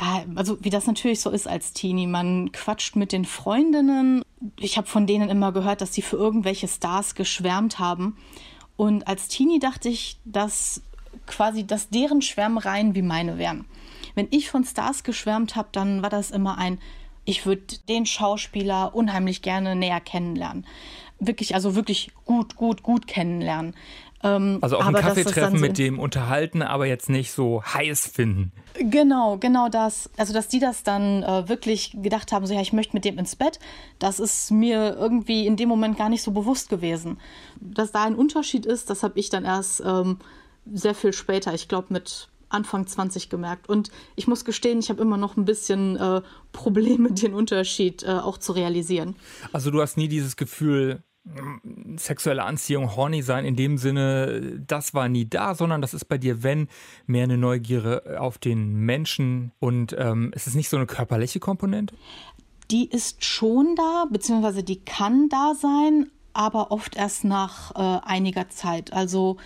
Ah, 0.03 0.23
also 0.35 0.57
wie 0.65 0.71
das 0.71 0.87
natürlich 0.87 1.21
so 1.21 1.29
ist 1.29 1.47
als 1.47 1.75
Teenie, 1.75 2.07
man 2.07 2.53
quatscht 2.53 2.97
mit 2.97 3.13
den 3.13 3.27
Freundinnen. 3.27 4.25
Ich 4.59 4.79
habe 4.79 4.87
von 4.87 5.07
denen 5.07 5.29
immer 5.29 5.53
gehört, 5.53 5.83
dass 5.83 5.93
sie 5.93 6.01
für 6.01 6.17
irgendwelche 6.17 6.69
Stars 6.69 7.15
geschwärmt 7.15 7.79
haben. 7.79 8.17
Und 8.79 9.07
als 9.07 9.29
Teenie 9.29 9.59
dachte 9.59 9.91
ich, 9.91 10.19
dass 10.25 10.81
quasi, 11.27 11.67
dass 11.67 11.91
deren 11.91 12.23
Schwärmereien 12.23 12.95
wie 12.95 13.03
meine 13.03 13.37
wären. 13.37 13.67
Wenn 14.15 14.29
ich 14.31 14.49
von 14.49 14.65
Stars 14.65 15.03
geschwärmt 15.05 15.55
habe, 15.55 15.69
dann 15.73 16.01
war 16.03 16.09
das 16.09 16.31
immer 16.31 16.57
ein, 16.57 16.79
ich 17.27 17.45
würde 17.45 17.77
den 17.91 18.07
Schauspieler 18.07 18.95
unheimlich 18.95 19.43
gerne 19.43 19.77
näher 19.77 20.01
kennenlernen 20.01 20.65
wirklich, 21.21 21.55
also 21.55 21.75
wirklich 21.77 22.11
gut, 22.25 22.57
gut, 22.57 22.83
gut 22.83 23.07
kennenlernen. 23.07 23.75
Ähm, 24.23 24.59
also 24.61 24.79
auch 24.79 24.87
ein 24.87 24.95
Kaffeetreffen 24.95 25.59
so 25.59 25.61
mit 25.61 25.79
dem 25.79 25.99
unterhalten, 25.99 26.63
aber 26.63 26.87
jetzt 26.87 27.09
nicht 27.09 27.33
so 27.33 27.63
heiß 27.63 28.07
finden. 28.07 28.53
Genau, 28.75 29.39
genau 29.39 29.69
das. 29.69 30.11
Also 30.17 30.33
dass 30.33 30.49
die 30.49 30.61
das 30.61 30.83
dann 30.83 31.23
äh, 31.23 31.49
wirklich 31.49 31.97
gedacht 32.03 32.33
haben, 32.33 32.47
so 32.47 32.55
ja, 32.55 32.61
ich 32.61 32.73
möchte 32.73 32.95
mit 32.95 33.05
dem 33.05 33.19
ins 33.19 33.37
Bett, 33.37 33.59
das 33.99 34.21
ist 34.21 34.51
mir 34.51 34.97
irgendwie 34.99 35.47
in 35.47 35.57
dem 35.57 35.69
Moment 35.69 35.97
gar 35.97 36.09
nicht 36.09 36.23
so 36.23 36.33
bewusst 36.33 36.69
gewesen. 36.69 37.19
Dass 37.61 37.93
da 37.93 38.05
ein 38.05 38.15
Unterschied 38.15 38.67
ist, 38.67 38.91
das 38.91 39.03
habe 39.03 39.19
ich 39.19 39.31
dann 39.31 39.45
erst 39.45 39.83
ähm, 39.85 40.19
sehr 40.71 40.95
viel 40.95 41.13
später, 41.13 41.55
ich 41.55 41.69
glaube 41.69 41.89
mit 41.91 42.29
Anfang 42.51 42.87
20 42.87 43.31
gemerkt. 43.31 43.69
Und 43.69 43.91
ich 44.17 44.27
muss 44.27 44.45
gestehen, 44.45 44.81
ich 44.81 44.91
habe 44.91 45.01
immer 45.01 45.17
noch 45.17 45.37
ein 45.37 45.45
bisschen 45.45 45.97
äh, 45.97 46.21
Probleme, 46.53 47.13
den 47.13 47.33
Unterschied 47.33 48.03
äh, 48.03 48.09
auch 48.09 48.39
zu 48.39 48.53
realisieren. 48.53 49.17
Also 49.53 49.71
du 49.71 49.81
hast 49.81 49.97
nie 49.97 50.09
dieses 50.09 50.37
Gefühl, 50.37 51.03
sexuelle 51.97 52.45
Anziehung, 52.45 52.97
horny 52.97 53.23
sein 53.23 53.45
in 53.45 53.57
dem 53.57 53.79
Sinne, 53.79 54.61
das 54.67 54.95
war 54.95 55.09
nie 55.09 55.29
da, 55.29 55.55
sondern 55.55 55.81
das 55.81 55.95
ist 55.95 56.07
bei 56.07 56.19
dir, 56.19 56.43
wenn, 56.43 56.69
mehr 57.07 57.25
eine 57.25 57.39
Neugier 57.39 58.17
auf 58.19 58.39
den 58.39 58.75
Menschen 58.75 59.53
und 59.59 59.95
ähm, 59.99 60.33
ist 60.35 60.47
es 60.47 60.55
nicht 60.55 60.69
so 60.69 60.77
eine 60.77 60.87
körperliche 60.87 61.41
Komponente? 61.41 61.95
Die 62.71 62.89
ist 62.89 63.25
schon 63.25 63.75
da, 63.77 64.07
beziehungsweise 64.11 64.63
die 64.63 64.81
kann 64.81 65.29
da 65.29 65.55
sein, 65.55 66.11
aber 66.33 66.71
oft 66.71 66.97
erst 66.97 67.25
nach 67.25 67.75
äh, 67.75 68.07
einiger 68.07 68.49
Zeit. 68.49 68.93
Also 68.93 69.37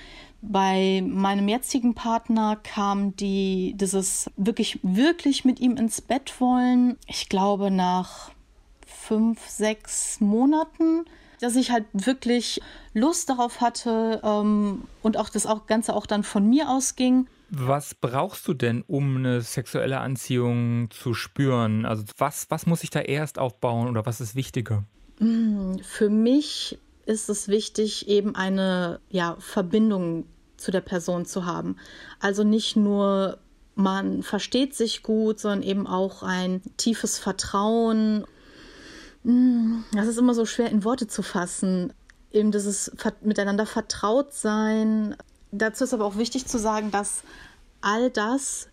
bei 0.43 1.03
meinem 1.07 1.49
jetzigen 1.49 1.95
Partner 1.95 2.57
kam 2.63 3.17
die, 3.17 3.75
dieses 3.77 4.31
wirklich, 4.37 4.79
wirklich 4.83 5.45
mit 5.45 5.59
ihm 5.59 5.77
ins 5.77 6.03
Bett 6.03 6.39
wollen, 6.39 6.99
ich 7.07 7.31
glaube 7.31 7.71
nach 7.71 8.31
fünf, 8.87 9.41
sechs 9.49 10.21
Monaten 10.21 11.07
dass 11.45 11.57
ich 11.57 11.71
halt 11.71 11.85
wirklich 11.93 12.63
Lust 12.95 13.29
darauf 13.29 13.61
hatte 13.61 14.21
ähm, 14.25 14.85
und 15.03 15.19
auch 15.19 15.29
das 15.29 15.45
auch 15.45 15.67
Ganze 15.67 15.95
auch 15.95 16.07
dann 16.07 16.25
von 16.25 16.49
mir 16.49 16.71
ausging. 16.71 17.29
Was 17.51 17.95
brauchst 17.95 18.49
du 18.49 18.55
denn, 18.55 18.83
um 18.87 19.19
eine 19.19 19.43
sexuelle 19.43 20.01
Anziehung 20.01 20.91
zu 20.91 21.13
spüren? 21.13 21.85
Also 21.85 22.05
was, 22.17 22.47
was 22.49 22.65
muss 22.65 22.83
ich 22.83 22.89
da 22.89 23.01
erst 23.01 23.39
aufbauen 23.39 23.89
oder 23.89 24.07
was 24.07 24.23
ist 24.23 24.35
wichtiger? 24.35 24.85
Mm, 25.19 25.77
für 25.83 26.09
mich 26.09 26.79
ist 27.05 27.29
es 27.29 27.49
wichtig, 27.49 28.09
eben 28.09 28.35
eine 28.35 29.01
ja, 29.11 29.37
Verbindung 29.39 30.25
zu 30.57 30.71
der 30.71 30.81
Person 30.81 31.27
zu 31.27 31.45
haben. 31.45 31.77
Also 32.21 32.43
nicht 32.43 32.75
nur 32.75 33.39
man 33.75 34.23
versteht 34.23 34.75
sich 34.75 35.03
gut, 35.03 35.41
sondern 35.41 35.63
eben 35.63 35.87
auch 35.87 36.23
ein 36.23 36.63
tiefes 36.79 37.19
Vertrauen 37.19 38.25
das 39.25 40.07
ist 40.07 40.19
immer 40.19 40.35
so 40.35 40.45
schwer 40.45 40.71
in 40.71 40.85
Worte 40.85 41.07
zu 41.07 41.23
fassen. 41.23 41.93
Eben 42.31 42.53
dieses 42.53 42.93
miteinander 43.23 43.65
vertraut 43.65 44.33
sein. 44.35 45.17
Dazu 45.51 45.85
ist 45.85 45.95
aber 45.95 46.05
auch 46.05 46.19
wichtig 46.19 46.47
zu 46.47 46.59
sagen, 46.59 46.91
dass 46.91 47.23
all 47.81 48.11
das 48.11 48.69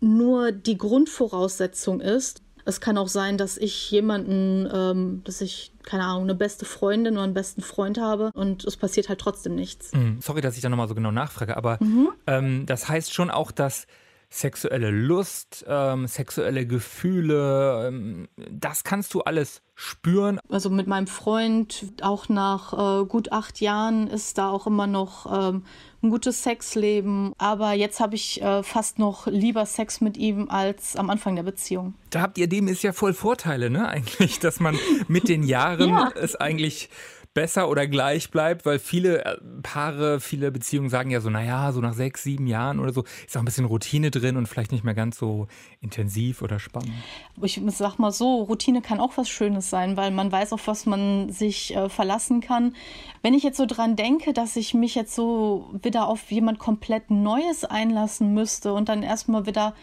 nur 0.00 0.52
die 0.52 0.78
Grundvoraussetzung 0.78 2.00
ist. 2.00 2.42
Es 2.64 2.80
kann 2.80 2.98
auch 2.98 3.08
sein, 3.08 3.38
dass 3.38 3.56
ich 3.56 3.90
jemanden, 3.90 4.68
ähm, 4.72 5.22
dass 5.24 5.40
ich, 5.40 5.72
keine 5.84 6.04
Ahnung, 6.04 6.24
eine 6.24 6.34
beste 6.34 6.64
Freundin 6.64 7.14
oder 7.14 7.22
einen 7.22 7.34
besten 7.34 7.62
Freund 7.62 7.98
habe 7.98 8.30
und 8.34 8.64
es 8.64 8.76
passiert 8.76 9.08
halt 9.08 9.20
trotzdem 9.20 9.54
nichts. 9.54 9.92
Mhm. 9.94 10.20
Sorry, 10.20 10.40
dass 10.40 10.56
ich 10.56 10.62
da 10.62 10.68
nochmal 10.68 10.88
so 10.88 10.94
genau 10.94 11.10
nachfrage, 11.10 11.56
aber 11.56 11.78
mhm. 11.80 12.10
ähm, 12.26 12.66
das 12.66 12.88
heißt 12.88 13.14
schon 13.14 13.30
auch, 13.30 13.52
dass 13.52 13.86
sexuelle 14.30 14.90
Lust, 14.90 15.64
ähm, 15.66 16.06
sexuelle 16.06 16.66
Gefühle, 16.66 17.88
ähm, 17.88 18.28
das 18.36 18.84
kannst 18.84 19.14
du 19.14 19.22
alles 19.22 19.62
spüren. 19.74 20.38
Also 20.48 20.70
mit 20.70 20.86
meinem 20.86 21.06
Freund, 21.06 21.92
auch 22.02 22.28
nach 22.28 22.72
äh, 22.72 23.06
gut 23.06 23.32
acht 23.32 23.60
Jahren, 23.60 24.08
ist 24.08 24.36
da 24.36 24.50
auch 24.50 24.66
immer 24.66 24.86
noch 24.86 25.26
ähm, 25.26 25.64
ein 26.02 26.10
gutes 26.10 26.42
Sexleben. 26.42 27.32
Aber 27.38 27.72
jetzt 27.72 28.00
habe 28.00 28.16
ich 28.16 28.42
äh, 28.42 28.62
fast 28.62 28.98
noch 28.98 29.26
lieber 29.28 29.64
Sex 29.66 30.00
mit 30.00 30.16
ihm 30.16 30.48
als 30.50 30.96
am 30.96 31.10
Anfang 31.10 31.36
der 31.36 31.44
Beziehung. 31.44 31.94
Da 32.10 32.20
habt 32.20 32.38
ihr 32.38 32.48
dem 32.48 32.68
ist 32.68 32.82
ja 32.82 32.92
voll 32.92 33.14
Vorteile, 33.14 33.70
ne? 33.70 33.88
Eigentlich, 33.88 34.40
dass 34.40 34.60
man 34.60 34.76
mit 35.06 35.28
den 35.28 35.42
Jahren 35.42 35.90
ja. 35.90 36.10
es 36.14 36.36
eigentlich 36.36 36.90
besser 37.34 37.68
oder 37.68 37.86
gleich 37.86 38.30
bleibt, 38.30 38.66
weil 38.66 38.78
viele 38.78 39.24
äh, 39.24 39.36
Paare, 39.62 40.20
viele 40.20 40.50
Beziehungen 40.50 40.88
sagen 40.88 41.10
ja 41.10 41.20
so, 41.20 41.30
naja, 41.30 41.72
so 41.72 41.80
nach 41.80 41.94
sechs, 41.94 42.22
sieben 42.22 42.46
Jahren 42.46 42.80
oder 42.80 42.92
so 42.92 43.04
ist 43.26 43.36
auch 43.36 43.42
ein 43.42 43.44
bisschen 43.44 43.64
Routine 43.64 44.10
drin 44.10 44.36
und 44.36 44.46
vielleicht 44.46 44.72
nicht 44.72 44.84
mehr 44.84 44.94
ganz 44.94 45.18
so 45.18 45.46
intensiv 45.80 46.42
oder 46.42 46.58
spannend. 46.58 46.92
Ich 47.42 47.60
sag 47.68 47.98
mal 47.98 48.12
so, 48.12 48.42
Routine 48.42 48.82
kann 48.82 49.00
auch 49.00 49.16
was 49.16 49.28
Schönes 49.28 49.70
sein, 49.70 49.96
weil 49.96 50.10
man 50.10 50.32
weiß, 50.32 50.52
auf 50.52 50.66
was 50.66 50.86
man 50.86 51.30
sich 51.30 51.74
äh, 51.76 51.88
verlassen 51.88 52.40
kann. 52.40 52.74
Wenn 53.22 53.34
ich 53.34 53.42
jetzt 53.42 53.56
so 53.56 53.66
dran 53.66 53.96
denke, 53.96 54.32
dass 54.32 54.56
ich 54.56 54.74
mich 54.74 54.94
jetzt 54.94 55.14
so 55.14 55.70
wieder 55.82 56.08
auf 56.08 56.30
jemand 56.30 56.58
komplett 56.58 57.10
Neues 57.10 57.64
einlassen 57.64 58.34
müsste 58.34 58.72
und 58.72 58.88
dann 58.88 59.02
erstmal 59.02 59.46
wieder 59.46 59.74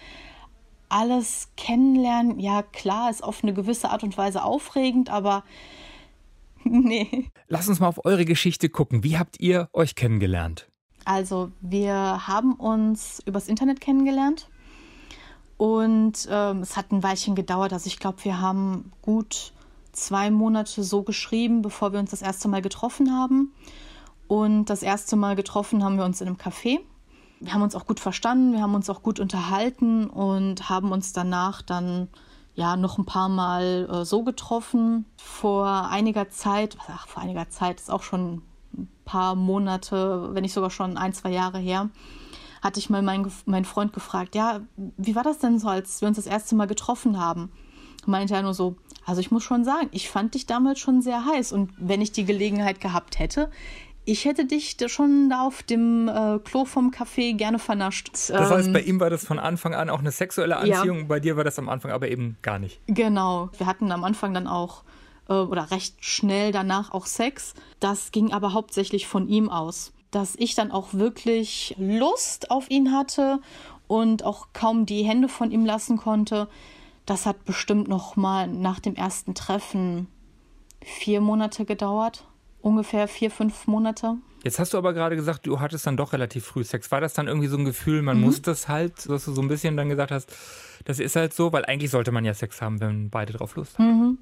alles 0.90 1.50
kennenlernen, 1.58 2.40
ja 2.40 2.62
klar, 2.62 3.10
ist 3.10 3.24
auf 3.24 3.44
eine 3.44 3.54
gewisse 3.54 3.90
Art 3.90 4.04
und 4.04 4.18
Weise 4.18 4.44
aufregend, 4.44 5.10
aber 5.10 5.44
Nee. 6.69 7.29
Lass 7.48 7.69
uns 7.69 7.79
mal 7.79 7.88
auf 7.88 8.03
eure 8.05 8.25
Geschichte 8.25 8.69
gucken. 8.69 9.03
Wie 9.03 9.19
habt 9.19 9.39
ihr 9.39 9.69
euch 9.72 9.93
kennengelernt? 9.93 10.67
Also 11.05 11.51
wir 11.62 12.27
haben 12.27 12.53
uns 12.53 13.22
übers 13.25 13.48
Internet 13.48 13.79
kennengelernt 13.79 14.50
und 15.57 16.27
ähm, 16.29 16.60
es 16.62 16.75
hat 16.75 16.91
ein 16.91 17.03
Weilchen 17.03 17.36
gedauert. 17.36 17.72
Also 17.72 17.88
ich 17.88 18.00
glaube, 18.00 18.24
wir 18.24 18.41
haben 18.41 18.91
gut 19.03 19.53
zwei 19.91 20.31
Monate 20.31 20.84
so 20.84 21.03
geschrieben, 21.03 21.62
bevor 21.62 21.93
wir 21.93 22.00
uns 22.00 22.10
das 22.10 22.24
erste 22.24 22.48
Mal 22.48 22.63
getroffen 22.63 23.13
haben. 23.13 23.53
Und 24.27 24.65
das 24.72 24.81
erste 24.81 25.15
Mal 25.15 25.36
getroffen 25.36 25.84
haben 25.84 25.98
wir 25.98 26.05
uns 26.05 26.19
in 26.19 26.27
einem 26.27 26.38
Café. 26.38 26.79
Wir 27.39 27.53
haben 27.53 27.62
uns 27.62 27.75
auch 27.75 27.86
gut 27.86 28.00
verstanden, 28.00 28.53
wir 28.53 28.62
haben 28.62 28.74
uns 28.74 28.89
auch 28.89 29.03
gut 29.03 29.19
unterhalten 29.19 30.07
und 30.07 30.67
haben 30.67 30.91
uns 30.91 31.13
danach 31.13 31.62
dann 31.62 32.07
ja 32.55 32.77
noch 32.77 32.97
ein 32.97 33.05
paar 33.05 33.29
Mal 33.29 33.88
äh, 33.91 34.05
so 34.05 34.24
getroffen. 34.24 35.05
Vor 35.17 35.67
einiger 35.67 36.29
Zeit, 36.29 36.77
ach, 36.88 37.07
vor 37.07 37.21
einiger 37.21 37.50
Zeit 37.50 37.79
ist 37.79 37.91
auch 37.91 38.03
schon 38.03 38.41
ein 38.74 38.89
paar 39.03 39.35
Monate, 39.35 40.33
wenn 40.33 40.41
nicht 40.41 40.53
sogar 40.53 40.71
schon 40.71 40.97
ein, 40.97 41.13
zwei 41.13 41.31
Jahre 41.31 41.59
her, 41.59 41.89
hatte 42.62 42.79
ich 42.79 42.89
mal 42.89 43.01
meinen, 43.01 43.31
meinen 43.45 43.65
Freund 43.65 43.93
gefragt, 43.93 44.35
ja, 44.35 44.62
wie 44.97 45.15
war 45.15 45.24
das 45.24 45.38
denn 45.38 45.59
so, 45.59 45.67
als 45.67 46.01
wir 46.01 46.07
uns 46.07 46.17
das 46.17 46.25
erste 46.25 46.55
Mal 46.55 46.67
getroffen 46.67 47.19
haben? 47.19 47.51
Meinte 48.07 48.35
er 48.35 48.41
nur 48.41 48.53
so, 48.53 48.75
also 49.05 49.21
ich 49.21 49.31
muss 49.31 49.43
schon 49.43 49.63
sagen, 49.63 49.89
ich 49.91 50.09
fand 50.09 50.33
dich 50.33 50.45
damals 50.45 50.79
schon 50.79 51.01
sehr 51.01 51.25
heiß 51.25 51.51
und 51.51 51.74
wenn 51.77 52.01
ich 52.01 52.12
die 52.12 52.25
Gelegenheit 52.25 52.79
gehabt 52.79 53.19
hätte, 53.19 53.51
ich 54.05 54.25
hätte 54.25 54.45
dich 54.45 54.77
schon 54.88 55.29
da 55.29 55.41
auf 55.41 55.63
dem 55.63 56.07
äh, 56.07 56.39
Klo 56.39 56.65
vom 56.65 56.91
Café 56.91 57.35
gerne 57.35 57.59
vernascht. 57.59 58.09
Das 58.29 58.31
heißt, 58.31 58.71
bei 58.71 58.81
ähm, 58.81 58.88
ihm 58.88 59.00
war 59.00 59.09
das 59.09 59.25
von 59.25 59.39
Anfang 59.39 59.74
an 59.74 59.89
auch 59.89 60.00
eine 60.00 60.12
sexuelle 60.12 60.57
Anziehung, 60.57 61.00
ja. 61.00 61.05
bei 61.05 61.19
dir 61.19 61.38
war 61.38 61.43
das 61.43 61.57
am 61.57 61.69
Anfang 61.69 61.91
aber 61.91 62.07
eben 62.09 62.38
gar 62.41 62.59
nicht. 62.59 62.79
Genau. 62.88 63.50
Wir 63.57 63.65
hatten 63.65 63.91
am 63.91 64.03
Anfang 64.03 64.33
dann 64.33 64.47
auch 64.47 64.83
äh, 65.27 65.33
oder 65.33 65.71
recht 65.71 66.05
schnell 66.05 66.51
danach 66.51 66.91
auch 66.91 67.07
Sex. 67.07 67.55
Das 67.79 68.12
ging 68.12 68.31
aber 68.31 68.53
hauptsächlich 68.53 69.07
von 69.07 69.27
ihm 69.27 69.50
aus. 69.50 69.91
Dass 70.12 70.35
ich 70.38 70.55
dann 70.55 70.71
auch 70.71 70.93
wirklich 70.93 71.75
Lust 71.77 72.51
auf 72.51 72.69
ihn 72.69 72.93
hatte 72.93 73.39
und 73.88 74.24
auch 74.24 74.47
kaum 74.53 74.85
die 74.85 75.03
Hände 75.03 75.27
von 75.27 75.51
ihm 75.51 75.65
lassen 75.65 75.97
konnte. 75.97 76.47
Das 77.05 77.25
hat 77.25 77.43
bestimmt 77.45 77.88
noch 77.88 78.15
mal 78.15 78.47
nach 78.47 78.79
dem 78.79 78.95
ersten 78.95 79.35
Treffen 79.35 80.07
vier 80.81 81.21
Monate 81.21 81.65
gedauert 81.65 82.24
ungefähr 82.65 83.07
vier, 83.07 83.29
fünf 83.29 83.67
Monate. 83.67 84.17
Jetzt 84.43 84.57
hast 84.57 84.74
du 84.74 84.77
aber 84.79 84.93
gerade 84.93 85.15
gesagt, 85.15 85.45
du 85.45 85.60
hattest 85.60 85.86
dann 85.86 85.98
doch 85.98 86.13
relativ 86.13 86.45
früh 86.45 86.63
Sex. 86.63 86.91
War 86.91 87.00
das 87.00 87.13
dann 87.13 87.27
irgendwie 87.27 87.48
so 87.48 87.57
ein 87.57 87.65
Gefühl, 87.65 88.01
man 88.01 88.17
mhm. 88.17 88.24
muss 88.24 88.41
das 88.41 88.67
halt, 88.67 89.07
dass 89.07 89.25
du 89.25 89.34
so 89.34 89.41
ein 89.41 89.48
bisschen 89.48 89.77
dann 89.77 89.88
gesagt 89.88 90.12
hast, 90.12 90.36
das 90.84 91.00
ist 91.00 91.15
halt 91.15 91.34
so, 91.34 91.53
weil 91.53 91.63
eigentlich 91.65 91.91
sollte 91.91 92.12
man 92.12 92.25
ja 92.25 92.34
Sex 92.34 92.62
haben, 92.62 92.79
wenn 92.79 93.12
beide 93.12 93.34
drauf 93.34 93.55
Lust 93.55 93.77
haben. 93.77 93.88
Mhm. 93.88 94.17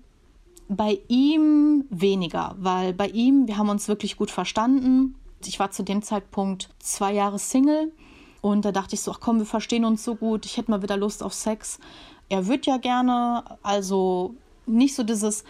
Bei 0.67 0.99
ihm 1.07 1.85
weniger, 1.89 2.55
weil 2.59 2.93
bei 2.93 3.07
ihm, 3.07 3.47
wir 3.47 3.57
haben 3.57 3.69
uns 3.69 3.87
wirklich 3.87 4.17
gut 4.17 4.29
verstanden. 4.29 5.15
Ich 5.45 5.59
war 5.59 5.71
zu 5.71 5.83
dem 5.83 6.01
Zeitpunkt 6.01 6.69
zwei 6.79 7.13
Jahre 7.13 7.39
Single 7.39 7.93
und 8.41 8.65
da 8.65 8.73
dachte 8.73 8.95
ich 8.95 9.01
so, 9.01 9.11
ach 9.11 9.19
komm, 9.21 9.39
wir 9.39 9.45
verstehen 9.45 9.85
uns 9.85 10.03
so 10.03 10.15
gut, 10.15 10.45
ich 10.45 10.57
hätte 10.57 10.69
mal 10.69 10.81
wieder 10.81 10.97
Lust 10.97 11.23
auf 11.23 11.33
Sex. 11.33 11.79
Er 12.27 12.47
wird 12.47 12.65
ja 12.65 12.77
gerne, 12.77 13.43
also 13.61 14.35
nicht 14.65 14.95
so 14.95 15.03
dieses, 15.03 15.43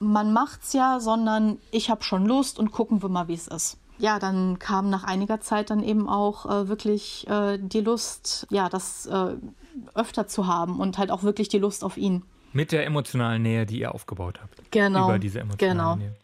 man 0.00 0.32
macht's 0.32 0.72
ja, 0.72 0.98
sondern 0.98 1.58
ich 1.70 1.90
habe 1.90 2.02
schon 2.02 2.26
Lust 2.26 2.58
und 2.58 2.72
gucken 2.72 3.02
wir 3.02 3.08
mal, 3.08 3.28
wie 3.28 3.34
es 3.34 3.46
ist. 3.46 3.78
Ja, 3.98 4.18
dann 4.18 4.58
kam 4.58 4.88
nach 4.88 5.04
einiger 5.04 5.40
Zeit 5.40 5.70
dann 5.70 5.82
eben 5.84 6.08
auch 6.08 6.46
äh, 6.46 6.68
wirklich 6.68 7.28
äh, 7.28 7.58
die 7.58 7.82
Lust, 7.82 8.46
ja, 8.50 8.70
das 8.70 9.06
äh, 9.06 9.36
öfter 9.94 10.26
zu 10.26 10.46
haben 10.46 10.80
und 10.80 10.96
halt 10.96 11.10
auch 11.10 11.22
wirklich 11.22 11.48
die 11.48 11.58
Lust 11.58 11.84
auf 11.84 11.98
ihn. 11.98 12.22
Mit 12.52 12.72
der 12.72 12.86
emotionalen 12.86 13.42
Nähe, 13.42 13.66
die 13.66 13.78
ihr 13.78 13.94
aufgebaut 13.94 14.40
habt. 14.42 14.70
Genau. 14.72 15.04
Über 15.08 15.18
diese 15.18 15.40
emotionale 15.40 15.74
genau. 15.74 15.96
Nähe. 15.96 16.16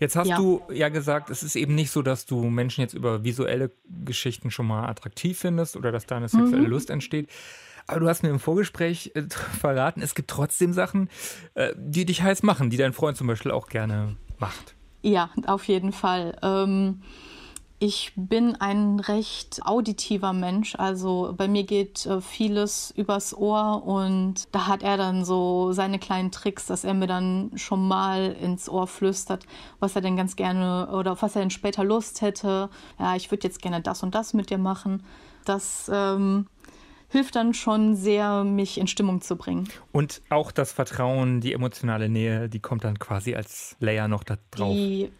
Jetzt 0.00 0.16
hast 0.16 0.28
ja. 0.28 0.36
du 0.36 0.62
ja 0.72 0.88
gesagt, 0.88 1.30
es 1.30 1.44
ist 1.44 1.54
eben 1.54 1.74
nicht 1.76 1.90
so, 1.90 2.02
dass 2.02 2.26
du 2.26 2.42
Menschen 2.44 2.80
jetzt 2.80 2.94
über 2.94 3.22
visuelle 3.22 3.70
Geschichten 4.04 4.50
schon 4.50 4.66
mal 4.66 4.88
attraktiv 4.88 5.38
findest 5.38 5.76
oder 5.76 5.92
dass 5.92 6.06
da 6.06 6.16
eine 6.16 6.28
sexuelle 6.28 6.64
mhm. 6.64 6.70
Lust 6.70 6.90
entsteht. 6.90 7.28
Aber 7.86 8.00
du 8.00 8.08
hast 8.08 8.22
mir 8.22 8.30
im 8.30 8.40
Vorgespräch 8.40 9.12
äh, 9.14 9.22
verraten, 9.60 10.02
es 10.02 10.14
gibt 10.14 10.30
trotzdem 10.30 10.72
Sachen, 10.72 11.08
äh, 11.54 11.72
die 11.76 12.04
dich 12.04 12.22
heiß 12.22 12.42
machen, 12.42 12.70
die 12.70 12.76
dein 12.76 12.92
Freund 12.92 13.16
zum 13.16 13.26
Beispiel 13.26 13.50
auch 13.50 13.68
gerne 13.68 14.16
macht. 14.38 14.74
Ja, 15.02 15.30
auf 15.46 15.64
jeden 15.64 15.92
Fall. 15.92 16.38
Ähm, 16.42 17.02
ich 17.84 18.12
bin 18.14 18.54
ein 18.60 19.00
recht 19.00 19.62
auditiver 19.64 20.32
Mensch, 20.32 20.76
also 20.76 21.34
bei 21.36 21.48
mir 21.48 21.64
geht 21.64 22.06
äh, 22.06 22.20
vieles 22.20 22.92
übers 22.96 23.36
Ohr 23.36 23.82
und 23.84 24.44
da 24.52 24.68
hat 24.68 24.84
er 24.84 24.96
dann 24.96 25.24
so 25.24 25.72
seine 25.72 25.98
kleinen 25.98 26.30
Tricks, 26.30 26.66
dass 26.66 26.84
er 26.84 26.94
mir 26.94 27.08
dann 27.08 27.50
schon 27.56 27.88
mal 27.88 28.36
ins 28.40 28.68
Ohr 28.68 28.86
flüstert, 28.86 29.46
was 29.80 29.96
er 29.96 30.00
denn 30.00 30.16
ganz 30.16 30.36
gerne 30.36 30.90
oder 30.92 31.20
was 31.20 31.34
er 31.34 31.40
denn 31.42 31.50
später 31.50 31.82
Lust 31.82 32.20
hätte. 32.20 32.70
Ja, 33.00 33.16
ich 33.16 33.32
würde 33.32 33.48
jetzt 33.48 33.60
gerne 33.60 33.80
das 33.80 34.04
und 34.04 34.14
das 34.14 34.32
mit 34.32 34.50
dir 34.50 34.58
machen. 34.58 35.02
Das 35.44 35.90
ähm, 35.92 36.46
hilft 37.12 37.36
dann 37.36 37.52
schon 37.52 37.94
sehr, 37.94 38.42
mich 38.42 38.78
in 38.78 38.86
Stimmung 38.86 39.20
zu 39.20 39.36
bringen. 39.36 39.68
Und 39.92 40.22
auch 40.30 40.50
das 40.50 40.72
Vertrauen, 40.72 41.42
die 41.42 41.52
emotionale 41.52 42.08
Nähe, 42.08 42.48
die 42.48 42.58
kommt 42.58 42.84
dann 42.84 42.98
quasi 42.98 43.34
als 43.34 43.76
Layer 43.80 44.08
noch 44.08 44.24
da 44.24 44.38
drauf. 44.50 44.74
Die, 44.74 45.10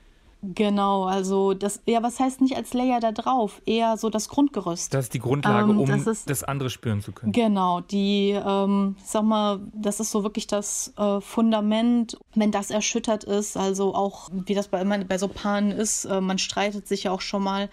genau, 0.43 1.05
also 1.05 1.53
das, 1.53 1.83
ja, 1.85 2.03
was 2.03 2.19
heißt 2.19 2.41
nicht 2.41 2.57
als 2.57 2.73
Layer 2.73 2.99
da 2.99 3.13
drauf? 3.13 3.61
Eher 3.67 3.99
so 3.99 4.09
das 4.09 4.31
Grundgerüst. 4.31 4.95
Das 4.95 5.05
ist 5.05 5.15
die 5.15 5.19
Grundlage, 5.19 5.71
ähm, 5.71 5.81
um 5.81 5.87
das, 5.87 6.07
ist, 6.07 6.31
das, 6.31 6.43
andere 6.43 6.71
spüren 6.71 7.03
zu 7.03 7.13
können. 7.13 7.33
Genau, 7.33 7.83
die, 7.83 8.31
ähm, 8.31 8.97
sag 9.05 9.25
mal, 9.25 9.61
das 9.75 10.01
ist 10.01 10.13
so 10.13 10.23
wirklich 10.23 10.47
das 10.47 10.95
äh, 10.97 11.21
Fundament. 11.21 12.17
Wenn 12.35 12.53
das 12.53 12.71
erschüttert 12.71 13.25
ist, 13.25 13.59
also 13.59 13.95
auch, 13.95 14.31
wie 14.33 14.55
das 14.55 14.69
bei, 14.69 14.83
bei 14.83 15.19
so 15.19 15.29
Paaren 15.29 15.71
ist, 15.71 16.07
äh, 16.07 16.23
man 16.23 16.39
streitet 16.39 16.89
sich 16.89 17.03
ja 17.03 17.11
auch 17.11 17.21
schon 17.21 17.43
mal 17.43 17.69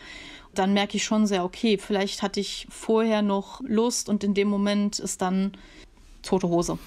dann 0.54 0.74
merke 0.74 0.98
ich 0.98 1.04
schon 1.04 1.28
sehr, 1.28 1.44
okay, 1.44 1.78
vielleicht 1.78 2.22
hatte 2.22 2.40
ich 2.40 2.68
vorher 2.70 3.22
noch 3.22 3.62
Lust 3.62 4.10
und 4.10 4.24
in 4.24 4.34
dem 4.34 4.48
Moment 4.48 5.00
ist 5.00 5.22
dann 5.22 5.54
tote 6.22 6.50
Hose. 6.50 6.78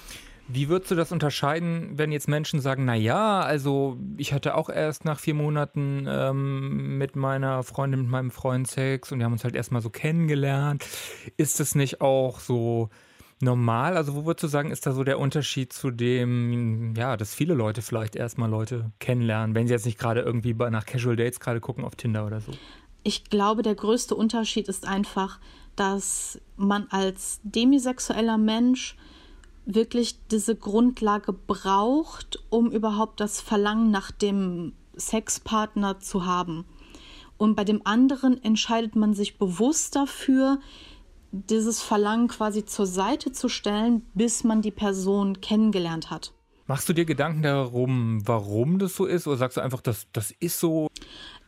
Wie 0.49 0.67
würdest 0.67 0.91
du 0.91 0.95
das 0.95 1.13
unterscheiden, 1.13 1.91
wenn 1.97 2.11
jetzt 2.11 2.27
Menschen 2.27 2.59
sagen, 2.59 2.83
na 2.83 2.95
ja, 2.95 3.39
also 3.39 3.97
ich 4.17 4.33
hatte 4.33 4.55
auch 4.55 4.69
erst 4.69 5.05
nach 5.05 5.17
vier 5.19 5.35
Monaten 5.35 6.05
ähm, 6.07 6.97
mit 6.97 7.15
meiner 7.15 7.63
Freundin, 7.63 8.01
mit 8.01 8.09
meinem 8.09 8.31
Freund 8.31 8.67
Sex 8.67 9.11
und 9.11 9.19
wir 9.19 9.25
haben 9.25 9.33
uns 9.33 9.45
halt 9.45 9.55
erstmal 9.55 9.81
so 9.81 9.89
kennengelernt. 9.89 10.85
Ist 11.37 11.61
es 11.61 11.75
nicht 11.75 12.01
auch 12.01 12.41
so 12.41 12.89
normal? 13.39 13.95
Also 13.95 14.15
wo 14.15 14.25
würdest 14.25 14.43
du 14.43 14.47
sagen, 14.47 14.69
ist 14.69 14.85
da 14.85 14.91
so 14.91 15.05
der 15.05 15.17
Unterschied 15.17 15.71
zu 15.71 15.91
dem, 15.91 16.93
ja, 16.97 17.15
dass 17.15 17.33
viele 17.33 17.53
Leute 17.53 17.81
vielleicht 17.81 18.17
erstmal 18.17 18.49
Leute 18.49 18.91
kennenlernen, 18.99 19.55
wenn 19.55 19.67
sie 19.67 19.73
jetzt 19.73 19.85
nicht 19.85 19.97
gerade 19.97 20.21
irgendwie 20.21 20.53
nach 20.53 20.85
Casual 20.85 21.15
Dates 21.15 21.39
gerade 21.39 21.61
gucken 21.61 21.85
auf 21.85 21.95
Tinder 21.95 22.25
oder 22.25 22.41
so? 22.41 22.51
Ich 23.03 23.25
glaube, 23.25 23.61
der 23.61 23.75
größte 23.75 24.15
Unterschied 24.15 24.67
ist 24.67 24.87
einfach, 24.87 25.39
dass 25.75 26.39
man 26.55 26.87
als 26.89 27.39
demisexueller 27.43 28.37
Mensch 28.37 28.95
wirklich 29.65 30.19
diese 30.27 30.55
Grundlage 30.55 31.33
braucht, 31.33 32.43
um 32.49 32.71
überhaupt 32.71 33.19
das 33.19 33.41
Verlangen 33.41 33.91
nach 33.91 34.11
dem 34.11 34.73
Sexpartner 34.95 35.99
zu 35.99 36.25
haben. 36.25 36.65
Und 37.37 37.55
bei 37.55 37.63
dem 37.63 37.81
anderen 37.85 38.43
entscheidet 38.43 38.95
man 38.95 39.13
sich 39.13 39.37
bewusst 39.37 39.95
dafür, 39.95 40.59
dieses 41.31 41.81
Verlangen 41.81 42.27
quasi 42.27 42.63
zur 42.65 42.85
Seite 42.85 43.31
zu 43.31 43.49
stellen, 43.49 44.05
bis 44.13 44.43
man 44.43 44.61
die 44.61 44.71
Person 44.71 45.41
kennengelernt 45.41 46.11
hat. 46.11 46.33
Machst 46.67 46.87
du 46.87 46.93
dir 46.93 47.05
Gedanken 47.05 47.41
darum, 47.41 48.21
warum 48.25 48.79
das 48.79 48.95
so 48.95 49.05
ist? 49.05 49.27
Oder 49.27 49.37
sagst 49.37 49.57
du 49.57 49.61
einfach, 49.61 49.81
das, 49.81 50.07
das 50.13 50.31
ist 50.31 50.59
so? 50.59 50.87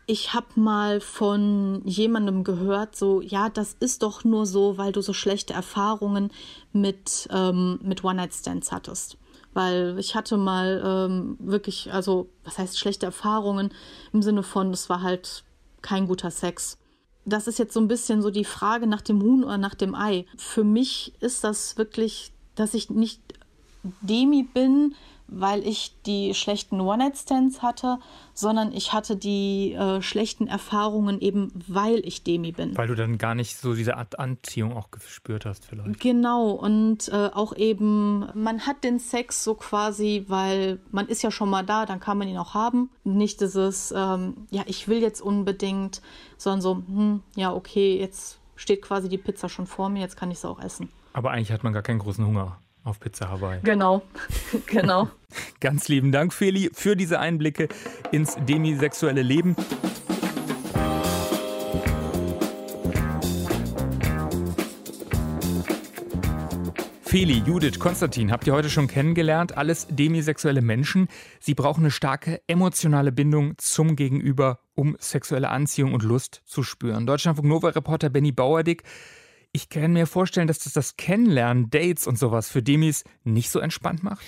Ich 0.08 0.34
habe 0.34 0.60
mal 0.60 1.02
von 1.02 1.82
jemandem 1.86 2.44
gehört, 2.44 2.96
so, 2.96 3.22
ja, 3.22 3.50
das 3.50 3.76
ist 3.80 4.04
doch 4.04 4.24
nur 4.24 4.46
so, 4.46 4.78
weil 4.78 4.92
du 4.92 5.02
so 5.02 5.14
schlechte 5.14 5.54
Erfahrungen 5.54 6.32
mit, 6.74 7.28
ähm, 7.32 7.80
mit 7.82 8.04
One-Night-Stands 8.04 8.72
hattest. 8.72 9.18
Weil 9.54 9.98
ich 9.98 10.16
hatte 10.16 10.38
mal 10.38 10.82
ähm, 10.86 11.38
wirklich, 11.40 11.92
also, 11.92 12.30
was 12.44 12.58
heißt 12.58 12.78
schlechte 12.78 13.06
Erfahrungen 13.06 13.74
im 14.14 14.22
Sinne 14.22 14.44
von, 14.44 14.72
es 14.72 14.90
war 14.90 15.02
halt 15.02 15.44
kein 15.82 16.08
guter 16.08 16.30
Sex. 16.30 16.78
Das 17.26 17.48
ist 17.48 17.58
jetzt 17.58 17.74
so 17.74 17.80
ein 17.80 17.88
bisschen 17.88 18.22
so 18.22 18.30
die 18.30 18.46
Frage 18.46 18.86
nach 18.86 19.02
dem 19.02 19.22
Huhn 19.24 19.44
oder 19.44 19.58
nach 19.58 19.74
dem 19.74 19.96
Ei. 19.96 20.26
Für 20.38 20.64
mich 20.64 21.14
ist 21.20 21.44
das 21.44 21.78
wirklich, 21.78 22.32
dass 22.54 22.74
ich 22.76 22.90
nicht 22.90 23.22
Demi 24.02 24.44
bin, 24.44 24.94
weil 25.28 25.66
ich 25.66 25.96
die 26.06 26.34
schlechten 26.34 26.80
One-Night-Stands 26.80 27.62
hatte, 27.62 28.00
sondern 28.34 28.72
ich 28.72 28.94
hatte 28.94 29.16
die 29.16 29.74
äh, 29.74 30.02
schlechten 30.02 30.48
Erfahrungen 30.48 31.20
eben, 31.22 31.52
weil 31.68 32.06
ich 32.06 32.24
Demi 32.24 32.52
bin. 32.52 32.78
Weil 32.78 32.88
du 32.88 32.96
dann 32.96 33.18
gar 33.18 33.36
nicht 33.36 33.58
so 33.58 33.74
diese 33.74 33.98
Art 33.98 34.20
Anziehung 34.20 34.76
auch 34.76 34.92
gespürt 34.92 35.46
hast 35.46 35.66
vielleicht. 35.66 36.00
Genau, 36.00 36.52
und 36.52 37.08
äh, 37.10 37.30
auch 37.34 37.56
eben, 37.56 38.28
man 38.34 38.66
hat 38.68 38.84
den 38.84 39.00
Sex 39.00 39.44
so 39.44 39.56
quasi, 39.56 40.26
weil 40.28 40.80
man 40.92 41.08
ist 41.08 41.24
ja 41.24 41.32
schon 41.32 41.50
mal 41.50 41.66
da, 41.66 41.86
dann 41.86 42.00
kann 42.00 42.18
man 42.18 42.28
ihn 42.28 42.38
auch 42.38 42.54
haben. 42.54 42.90
Nicht 43.04 43.42
dieses, 43.42 43.94
ähm, 43.96 44.48
ja, 44.52 44.64
ich 44.68 44.88
will 44.88 45.02
jetzt 45.02 45.22
unbedingt, 45.22 46.02
sondern 46.38 46.62
so, 46.62 46.76
hm, 46.76 47.22
ja, 47.36 47.54
okay, 47.54 47.98
jetzt 48.00 48.40
steht 48.56 48.82
quasi 48.82 49.10
die 49.10 49.18
Pizza 49.18 49.50
schon 49.50 49.68
vor 49.68 49.90
mir, 49.90 50.00
jetzt 50.00 50.18
kann 50.18 50.32
ich 50.32 50.40
sie 50.40 50.48
auch 50.48 50.60
essen. 50.60 50.90
Aber 51.14 51.32
eigentlich 51.32 51.52
hat 51.52 51.64
man 51.64 51.74
gar 51.74 51.82
keinen 51.82 52.00
großen 52.00 52.26
Hunger 52.26 52.60
auf 52.86 53.00
Pizza 53.00 53.30
Hawaii. 53.30 53.60
Genau, 53.64 54.04
genau. 54.68 55.10
Ganz 55.60 55.88
lieben 55.88 56.12
Dank, 56.12 56.32
Feli, 56.34 56.70
für 56.72 56.96
diese 56.96 57.20
Einblicke 57.20 57.68
ins 58.12 58.38
demisexuelle 58.48 59.24
Leben. 59.24 59.56
Feli, 67.02 67.42
Judith, 67.46 67.80
Konstantin 67.80 68.32
habt 68.32 68.46
ihr 68.46 68.54
heute 68.54 68.70
schon 68.70 68.88
kennengelernt. 68.88 69.58
Alles 69.58 69.88
demisexuelle 69.90 70.62
Menschen. 70.62 71.08
Sie 71.40 71.56
brauchen 71.56 71.86
eine 71.86 71.92
starke 71.92 72.42
emotionale 72.46 73.12
Bindung 73.12 73.58
zum 73.58 73.96
Gegenüber, 73.96 74.60
um 74.76 74.96
sexuelle 75.00 75.50
Anziehung 75.50 75.94
und 75.94 76.04
Lust 76.04 76.44
zu 76.46 76.62
spüren. 76.62 77.08
Deutschlandfunk 77.08 77.48
Nova-Reporter 77.48 78.10
Benny 78.10 78.32
Bauerdick 78.32 78.84
ich 79.56 79.70
kann 79.70 79.94
mir 79.94 80.06
vorstellen, 80.06 80.48
dass 80.48 80.60
das 80.60 80.74
das 80.74 80.98
Kennenlernen, 80.98 81.70
Dates 81.70 82.08
und 82.08 82.20
sowas 82.20 82.50
für 82.50 82.62
Demis 82.62 83.06
nicht 83.24 83.50
so 83.50 83.60
entspannt 83.60 84.04
macht. 84.04 84.22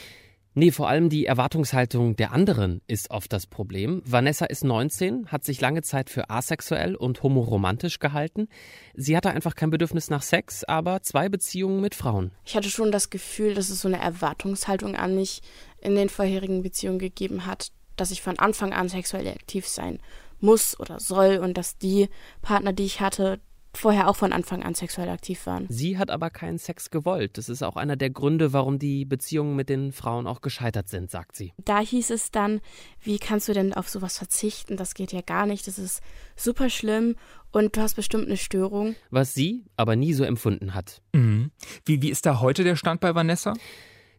Nee, 0.53 0.71
vor 0.71 0.87
allem 0.87 1.09
die 1.09 1.25
Erwartungshaltung 1.25 2.15
der 2.15 2.31
anderen 2.31 2.79
ist 2.87 3.11
oft 3.11 3.33
das 3.33 3.45
Problem. 3.45 4.01
Vanessa 4.05 4.45
ist 4.45 4.63
19, 4.63 5.27
hat 5.27 5.43
sich 5.43 5.59
lange 5.59 5.81
Zeit 5.81 6.09
für 6.09 6.29
asexuell 6.29 6.95
und 6.95 7.23
homoromantisch 7.23 7.99
gehalten. 7.99 8.47
Sie 8.93 9.17
hatte 9.17 9.31
einfach 9.31 9.55
kein 9.55 9.69
Bedürfnis 9.69 10.09
nach 10.09 10.21
Sex, 10.21 10.63
aber 10.63 11.01
zwei 11.01 11.27
Beziehungen 11.27 11.81
mit 11.81 11.93
Frauen. 11.93 12.31
Ich 12.45 12.55
hatte 12.55 12.69
schon 12.69 12.93
das 12.93 13.09
Gefühl, 13.09 13.53
dass 13.53 13.69
es 13.69 13.81
so 13.81 13.89
eine 13.89 13.99
Erwartungshaltung 13.99 14.95
an 14.95 15.13
mich 15.13 15.41
in 15.81 15.95
den 15.95 16.07
vorherigen 16.07 16.63
Beziehungen 16.63 16.99
gegeben 16.99 17.45
hat, 17.45 17.73
dass 17.97 18.11
ich 18.11 18.21
von 18.21 18.39
Anfang 18.39 18.71
an 18.71 18.87
sexuell 18.87 19.27
aktiv 19.27 19.67
sein 19.67 19.99
muss 20.39 20.79
oder 20.79 21.01
soll 21.01 21.37
und 21.37 21.57
dass 21.57 21.77
die 21.77 22.07
Partner, 22.41 22.71
die 22.71 22.85
ich 22.85 23.01
hatte, 23.01 23.41
vorher 23.77 24.09
auch 24.09 24.15
von 24.15 24.33
Anfang 24.33 24.63
an 24.63 24.73
sexuell 24.73 25.09
aktiv 25.09 25.45
waren. 25.45 25.65
Sie 25.69 25.97
hat 25.97 26.09
aber 26.09 26.29
keinen 26.29 26.57
Sex 26.57 26.89
gewollt. 26.89 27.37
Das 27.37 27.49
ist 27.49 27.63
auch 27.63 27.75
einer 27.75 27.95
der 27.95 28.09
Gründe, 28.09 28.53
warum 28.53 28.79
die 28.79 29.05
Beziehungen 29.05 29.55
mit 29.55 29.69
den 29.69 29.91
Frauen 29.91 30.27
auch 30.27 30.41
gescheitert 30.41 30.89
sind, 30.89 31.11
sagt 31.11 31.35
sie. 31.35 31.53
Da 31.63 31.79
hieß 31.79 32.09
es 32.09 32.31
dann, 32.31 32.61
wie 33.01 33.19
kannst 33.19 33.47
du 33.47 33.53
denn 33.53 33.73
auf 33.73 33.89
sowas 33.89 34.17
verzichten? 34.17 34.77
Das 34.77 34.93
geht 34.93 35.11
ja 35.11 35.21
gar 35.21 35.45
nicht. 35.45 35.67
Das 35.67 35.79
ist 35.79 36.01
super 36.35 36.69
schlimm 36.69 37.15
und 37.51 37.77
du 37.77 37.81
hast 37.81 37.95
bestimmt 37.95 38.25
eine 38.25 38.37
Störung. 38.37 38.95
Was 39.09 39.33
sie 39.33 39.65
aber 39.75 39.95
nie 39.95 40.13
so 40.13 40.23
empfunden 40.23 40.73
hat. 40.73 41.01
Mhm. 41.13 41.51
Wie, 41.85 42.01
wie 42.01 42.09
ist 42.09 42.25
da 42.25 42.39
heute 42.39 42.63
der 42.63 42.75
Stand 42.75 43.01
bei 43.01 43.15
Vanessa? 43.15 43.53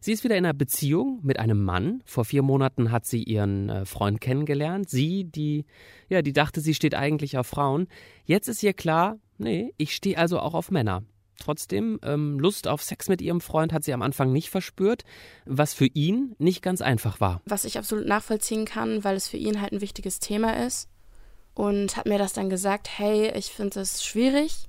Sie 0.01 0.13
ist 0.13 0.23
wieder 0.23 0.37
in 0.37 0.45
einer 0.45 0.53
Beziehung 0.53 1.19
mit 1.23 1.39
einem 1.39 1.61
Mann. 1.63 2.01
Vor 2.05 2.23
vier 2.23 2.41
Monaten 2.41 2.91
hat 2.91 3.05
sie 3.05 3.23
ihren 3.23 3.69
äh, 3.69 3.85
Freund 3.85 4.21
kennengelernt. 4.21 4.89
Sie, 4.89 5.25
die, 5.25 5.65
ja, 6.07 6.21
die 6.21 6.31
dachte, 6.31 6.61
sie 6.61 6.73
steht 6.73 6.95
eigentlich 6.95 7.37
auf 7.37 7.47
Frauen. 7.47 7.87
Jetzt 8.23 8.47
ist 8.47 8.63
ihr 8.63 8.73
klar, 8.73 9.17
nee, 9.39 9.73
ich 9.77 9.95
stehe 9.95 10.17
also 10.17 10.39
auch 10.39 10.53
auf 10.53 10.71
Männer. 10.71 11.03
Trotzdem, 11.39 11.99
ähm, 12.03 12.37
Lust 12.37 12.67
auf 12.67 12.83
Sex 12.83 13.07
mit 13.07 13.21
ihrem 13.21 13.41
Freund 13.41 13.71
hat 13.71 13.83
sie 13.83 13.93
am 13.93 14.01
Anfang 14.01 14.33
nicht 14.33 14.49
verspürt, 14.49 15.05
was 15.45 15.73
für 15.73 15.85
ihn 15.85 16.35
nicht 16.37 16.61
ganz 16.61 16.81
einfach 16.81 17.21
war. 17.21 17.41
Was 17.45 17.63
ich 17.63 17.77
absolut 17.77 18.05
nachvollziehen 18.05 18.65
kann, 18.65 19.03
weil 19.03 19.15
es 19.15 19.29
für 19.29 19.37
ihn 19.37 19.61
halt 19.61 19.71
ein 19.71 19.81
wichtiges 19.81 20.19
Thema 20.19 20.65
ist. 20.65 20.89
Und 21.53 21.97
hat 21.97 22.05
mir 22.05 22.17
das 22.17 22.33
dann 22.33 22.49
gesagt, 22.49 22.89
hey, 22.99 23.31
ich 23.35 23.47
finde 23.47 23.79
es 23.79 24.03
schwierig, 24.03 24.67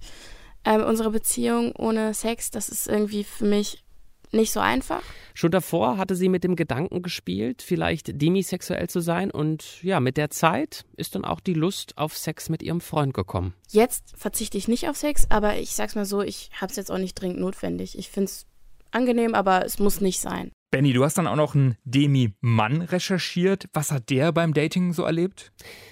ähm, 0.64 0.82
unsere 0.82 1.10
Beziehung 1.10 1.74
ohne 1.76 2.14
Sex, 2.14 2.50
das 2.50 2.68
ist 2.68 2.88
irgendwie 2.88 3.24
für 3.24 3.44
mich 3.44 3.84
nicht 4.32 4.52
so 4.52 4.60
einfach. 4.60 5.02
Schon 5.34 5.50
davor 5.50 5.96
hatte 5.96 6.14
sie 6.14 6.28
mit 6.28 6.44
dem 6.44 6.56
Gedanken 6.56 7.02
gespielt, 7.02 7.62
vielleicht 7.62 8.20
demisexuell 8.20 8.88
zu 8.88 9.00
sein 9.00 9.30
und 9.30 9.82
ja, 9.82 10.00
mit 10.00 10.16
der 10.16 10.30
Zeit 10.30 10.84
ist 10.96 11.14
dann 11.14 11.24
auch 11.24 11.40
die 11.40 11.54
Lust 11.54 11.96
auf 11.98 12.16
Sex 12.16 12.48
mit 12.48 12.62
ihrem 12.62 12.80
Freund 12.80 13.14
gekommen. 13.14 13.54
Jetzt 13.70 14.12
verzichte 14.16 14.58
ich 14.58 14.68
nicht 14.68 14.88
auf 14.88 14.96
Sex, 14.96 15.26
aber 15.30 15.58
ich 15.58 15.70
sag's 15.74 15.94
mal 15.94 16.04
so, 16.04 16.22
ich 16.22 16.50
habe 16.60 16.70
es 16.70 16.76
jetzt 16.76 16.90
auch 16.90 16.98
nicht 16.98 17.14
dringend 17.14 17.40
notwendig. 17.40 17.98
Ich 17.98 18.10
finde 18.10 18.26
es 18.26 18.46
angenehm, 18.90 19.34
aber 19.34 19.64
es 19.64 19.78
muss 19.78 20.00
nicht 20.00 20.20
sein. 20.20 20.52
Benny, 20.70 20.92
du 20.92 21.02
hast 21.02 21.18
dann 21.18 21.26
auch 21.26 21.34
noch 21.34 21.56
einen 21.56 21.76
Demi-Mann 21.82 22.82
recherchiert. 22.82 23.64
Was 23.72 23.90
hat 23.90 24.08
der 24.08 24.30
beim 24.30 24.54
Dating 24.54 24.92
so 24.92 25.02
erlebt? 25.02 25.50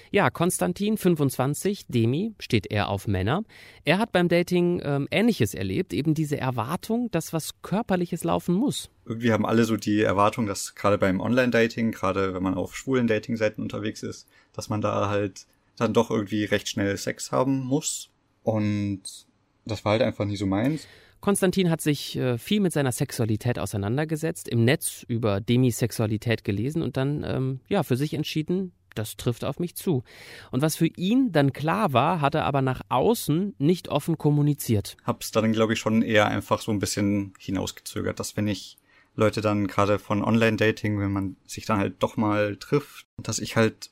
Ja, 0.09 0.29
Konstantin, 0.29 0.97
25, 0.97 1.87
Demi, 1.87 2.33
steht 2.39 2.71
er 2.71 2.87
auf 2.87 3.05
Männer. 3.05 3.43
Er 3.83 3.97
hat 3.97 4.13
beim 4.13 4.29
Dating 4.29 4.81
ähm, 4.81 5.09
Ähnliches 5.11 5.53
erlebt, 5.53 5.91
eben 5.91 6.13
diese 6.13 6.37
Erwartung, 6.37 7.11
dass 7.11 7.33
was 7.33 7.61
Körperliches 7.61 8.23
laufen 8.23 8.55
muss. 8.55 8.89
Irgendwie 9.05 9.33
haben 9.33 9.45
alle 9.45 9.65
so 9.65 9.75
die 9.75 9.99
Erwartung, 9.99 10.45
dass 10.45 10.75
gerade 10.75 10.97
beim 10.97 11.19
Online-Dating, 11.19 11.91
gerade 11.91 12.33
wenn 12.33 12.43
man 12.43 12.53
auf 12.53 12.73
schwulen 12.73 13.07
Dating-Seiten 13.07 13.61
unterwegs 13.61 14.01
ist, 14.01 14.29
dass 14.53 14.69
man 14.69 14.79
da 14.79 15.09
halt 15.09 15.45
dann 15.75 15.93
doch 15.93 16.09
irgendwie 16.09 16.45
recht 16.45 16.69
schnell 16.69 16.95
Sex 16.95 17.33
haben 17.33 17.59
muss. 17.65 18.11
Und 18.43 19.01
das 19.65 19.83
war 19.83 19.91
halt 19.91 20.03
einfach 20.03 20.23
nie 20.23 20.37
so 20.37 20.45
meins. 20.45 20.87
Konstantin 21.21 21.69
hat 21.69 21.81
sich 21.81 22.15
äh, 22.17 22.37
viel 22.37 22.61
mit 22.61 22.73
seiner 22.73 22.91
Sexualität 22.91 23.59
auseinandergesetzt, 23.59 24.47
im 24.47 24.63
Netz 24.63 25.03
über 25.07 25.41
Demisexualität 25.41 26.43
gelesen 26.43 26.81
und 26.81 26.97
dann 26.97 27.23
ähm, 27.25 27.59
ja 27.67 27.83
für 27.83 27.97
sich 27.97 28.13
entschieden, 28.13 28.71
das 28.95 29.17
trifft 29.17 29.43
auf 29.43 29.59
mich 29.59 29.75
zu. 29.75 30.03
Und 30.51 30.61
was 30.61 30.75
für 30.75 30.87
ihn 30.87 31.31
dann 31.31 31.53
klar 31.53 31.93
war, 31.93 32.21
hat 32.21 32.35
er 32.35 32.45
aber 32.45 32.61
nach 32.61 32.81
außen 32.89 33.55
nicht 33.57 33.87
offen 33.87 34.17
kommuniziert. 34.17 34.97
Hab's 35.03 35.31
dann, 35.31 35.51
glaube 35.53 35.73
ich, 35.73 35.79
schon 35.79 36.01
eher 36.01 36.27
einfach 36.27 36.61
so 36.61 36.71
ein 36.71 36.79
bisschen 36.79 37.33
hinausgezögert, 37.39 38.19
dass 38.19 38.35
wenn 38.37 38.47
ich 38.47 38.77
Leute 39.15 39.41
dann 39.41 39.67
gerade 39.67 39.99
von 39.99 40.23
Online-Dating, 40.23 40.99
wenn 40.99 41.11
man 41.11 41.35
sich 41.45 41.65
dann 41.65 41.79
halt 41.79 42.01
doch 42.01 42.17
mal 42.17 42.55
trifft, 42.57 43.05
dass 43.17 43.39
ich 43.39 43.55
halt 43.55 43.91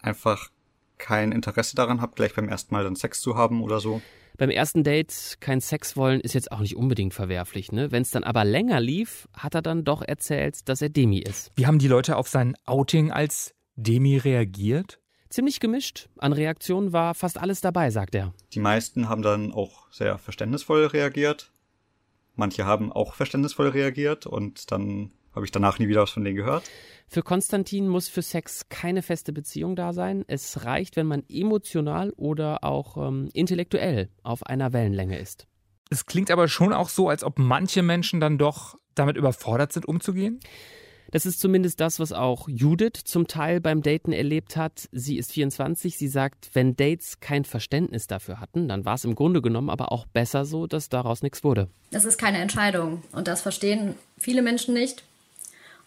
einfach 0.00 0.50
kein 0.98 1.32
Interesse 1.32 1.76
daran 1.76 2.00
habe, 2.00 2.14
gleich 2.14 2.34
beim 2.34 2.48
ersten 2.48 2.74
Mal 2.74 2.84
dann 2.84 2.96
Sex 2.96 3.20
zu 3.20 3.36
haben 3.36 3.62
oder 3.62 3.80
so 3.80 4.02
beim 4.38 4.50
ersten 4.50 4.84
Date 4.84 5.36
kein 5.40 5.60
Sex 5.60 5.96
wollen 5.96 6.20
ist 6.20 6.32
jetzt 6.32 6.52
auch 6.52 6.60
nicht 6.60 6.76
unbedingt 6.76 7.12
verwerflich. 7.12 7.72
Ne? 7.72 7.90
Wenn 7.90 8.02
es 8.02 8.12
dann 8.12 8.24
aber 8.24 8.44
länger 8.44 8.80
lief, 8.80 9.28
hat 9.36 9.54
er 9.54 9.62
dann 9.62 9.84
doch 9.84 10.00
erzählt, 10.00 10.68
dass 10.68 10.80
er 10.80 10.88
Demi 10.88 11.18
ist. 11.18 11.50
Wie 11.56 11.66
haben 11.66 11.80
die 11.80 11.88
Leute 11.88 12.16
auf 12.16 12.28
sein 12.28 12.54
Outing 12.64 13.10
als 13.10 13.54
Demi 13.74 14.16
reagiert? 14.16 15.00
Ziemlich 15.28 15.60
gemischt. 15.60 16.08
An 16.18 16.32
Reaktionen 16.32 16.92
war 16.92 17.14
fast 17.14 17.36
alles 17.36 17.60
dabei, 17.60 17.90
sagt 17.90 18.14
er. 18.14 18.32
Die 18.52 18.60
meisten 18.60 19.08
haben 19.08 19.22
dann 19.22 19.52
auch 19.52 19.90
sehr 19.90 20.16
verständnisvoll 20.18 20.86
reagiert. 20.86 21.52
Manche 22.34 22.64
haben 22.64 22.92
auch 22.92 23.14
verständnisvoll 23.14 23.68
reagiert 23.68 24.24
und 24.24 24.70
dann 24.70 25.10
habe 25.38 25.46
ich 25.46 25.52
danach 25.52 25.78
nie 25.78 25.88
wieder 25.88 26.02
was 26.02 26.10
von 26.10 26.24
denen 26.24 26.36
gehört. 26.36 26.68
Für 27.06 27.22
Konstantin 27.22 27.88
muss 27.88 28.08
für 28.08 28.22
Sex 28.22 28.68
keine 28.68 29.02
feste 29.02 29.32
Beziehung 29.32 29.76
da 29.76 29.92
sein. 29.92 30.24
Es 30.26 30.64
reicht, 30.64 30.96
wenn 30.96 31.06
man 31.06 31.22
emotional 31.28 32.10
oder 32.16 32.64
auch 32.64 32.96
ähm, 32.98 33.30
intellektuell 33.32 34.10
auf 34.22 34.44
einer 34.44 34.72
Wellenlänge 34.72 35.18
ist. 35.18 35.46
Es 35.90 36.04
klingt 36.04 36.30
aber 36.30 36.48
schon 36.48 36.72
auch 36.74 36.88
so, 36.88 37.08
als 37.08 37.24
ob 37.24 37.38
manche 37.38 37.82
Menschen 37.82 38.20
dann 38.20 38.36
doch 38.36 38.76
damit 38.94 39.16
überfordert 39.16 39.72
sind, 39.72 39.86
umzugehen. 39.86 40.40
Das 41.10 41.24
ist 41.24 41.40
zumindest 41.40 41.80
das, 41.80 41.98
was 42.00 42.12
auch 42.12 42.48
Judith 42.50 43.04
zum 43.04 43.26
Teil 43.26 43.62
beim 43.62 43.80
Daten 43.80 44.12
erlebt 44.12 44.58
hat. 44.58 44.90
Sie 44.92 45.16
ist 45.16 45.32
24. 45.32 45.96
Sie 45.96 46.08
sagt, 46.08 46.50
wenn 46.52 46.76
Dates 46.76 47.20
kein 47.20 47.46
Verständnis 47.46 48.06
dafür 48.06 48.40
hatten, 48.40 48.68
dann 48.68 48.84
war 48.84 48.94
es 48.96 49.06
im 49.06 49.14
Grunde 49.14 49.40
genommen 49.40 49.70
aber 49.70 49.92
auch 49.92 50.04
besser 50.04 50.44
so, 50.44 50.66
dass 50.66 50.90
daraus 50.90 51.22
nichts 51.22 51.42
wurde. 51.42 51.70
Das 51.90 52.04
ist 52.04 52.18
keine 52.18 52.38
Entscheidung 52.38 53.02
und 53.12 53.28
das 53.28 53.40
verstehen 53.40 53.94
viele 54.18 54.42
Menschen 54.42 54.74
nicht. 54.74 55.04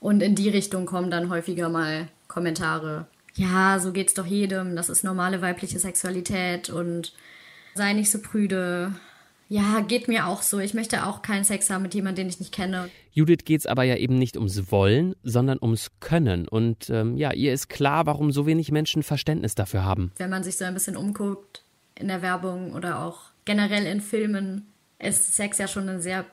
Und 0.01 0.21
in 0.23 0.33
die 0.33 0.49
Richtung 0.49 0.87
kommen 0.87 1.11
dann 1.11 1.29
häufiger 1.29 1.69
mal 1.69 2.07
Kommentare. 2.27 3.05
Ja, 3.35 3.79
so 3.79 3.93
geht's 3.93 4.15
doch 4.15 4.25
jedem. 4.25 4.75
Das 4.75 4.89
ist 4.89 5.03
normale 5.03 5.41
weibliche 5.41 5.77
Sexualität 5.79 6.69
und 6.69 7.13
sei 7.75 7.93
nicht 7.93 8.09
so 8.09 8.19
prüde. 8.19 8.93
Ja, 9.47 9.81
geht 9.81 10.07
mir 10.07 10.25
auch 10.25 10.41
so. 10.41 10.59
Ich 10.59 10.73
möchte 10.73 11.05
auch 11.05 11.21
keinen 11.21 11.43
Sex 11.43 11.69
haben 11.69 11.83
mit 11.83 11.93
jemandem, 11.93 12.23
den 12.23 12.29
ich 12.29 12.39
nicht 12.39 12.51
kenne. 12.51 12.89
Judith 13.11 13.45
geht 13.45 13.59
es 13.59 13.67
aber 13.67 13.83
ja 13.83 13.95
eben 13.95 14.17
nicht 14.17 14.37
ums 14.37 14.71
Wollen, 14.71 15.13
sondern 15.23 15.59
ums 15.61 15.91
Können. 15.99 16.47
Und 16.47 16.89
ähm, 16.89 17.15
ja, 17.15 17.31
ihr 17.31 17.53
ist 17.53 17.69
klar, 17.69 18.07
warum 18.07 18.31
so 18.31 18.47
wenig 18.47 18.71
Menschen 18.71 19.03
Verständnis 19.03 19.53
dafür 19.53 19.85
haben. 19.85 20.11
Wenn 20.17 20.31
man 20.31 20.43
sich 20.43 20.57
so 20.57 20.65
ein 20.65 20.73
bisschen 20.73 20.97
umguckt 20.97 21.63
in 21.93 22.07
der 22.07 22.23
Werbung 22.23 22.73
oder 22.73 23.03
auch 23.05 23.19
generell 23.45 23.85
in 23.85 24.01
Filmen, 24.01 24.65
ist 24.97 25.35
Sex 25.35 25.59
ja 25.59 25.67
schon 25.67 25.87
ein 25.89 26.01
sehr 26.01 26.25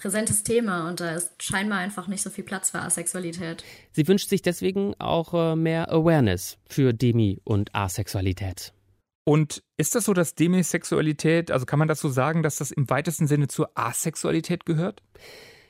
präsentes 0.00 0.42
Thema 0.42 0.88
und 0.88 1.00
da 1.00 1.14
ist 1.14 1.42
scheinbar 1.42 1.78
einfach 1.78 2.08
nicht 2.08 2.22
so 2.22 2.30
viel 2.30 2.44
Platz 2.44 2.70
für 2.70 2.80
Asexualität. 2.80 3.62
Sie 3.92 4.08
wünscht 4.08 4.28
sich 4.28 4.42
deswegen 4.42 4.94
auch 4.98 5.34
äh, 5.34 5.56
mehr 5.56 5.92
Awareness 5.92 6.58
für 6.68 6.92
Demi- 6.92 7.40
und 7.44 7.74
Asexualität. 7.74 8.72
Und 9.24 9.62
ist 9.76 9.94
das 9.94 10.06
so, 10.06 10.14
dass 10.14 10.34
Demisexualität, 10.34 11.50
also 11.50 11.66
kann 11.66 11.78
man 11.78 11.86
das 11.86 12.00
so 12.00 12.08
sagen, 12.08 12.42
dass 12.42 12.56
das 12.56 12.70
im 12.70 12.88
weitesten 12.90 13.26
Sinne 13.26 13.48
zur 13.48 13.70
Asexualität 13.74 14.64
gehört? 14.64 15.02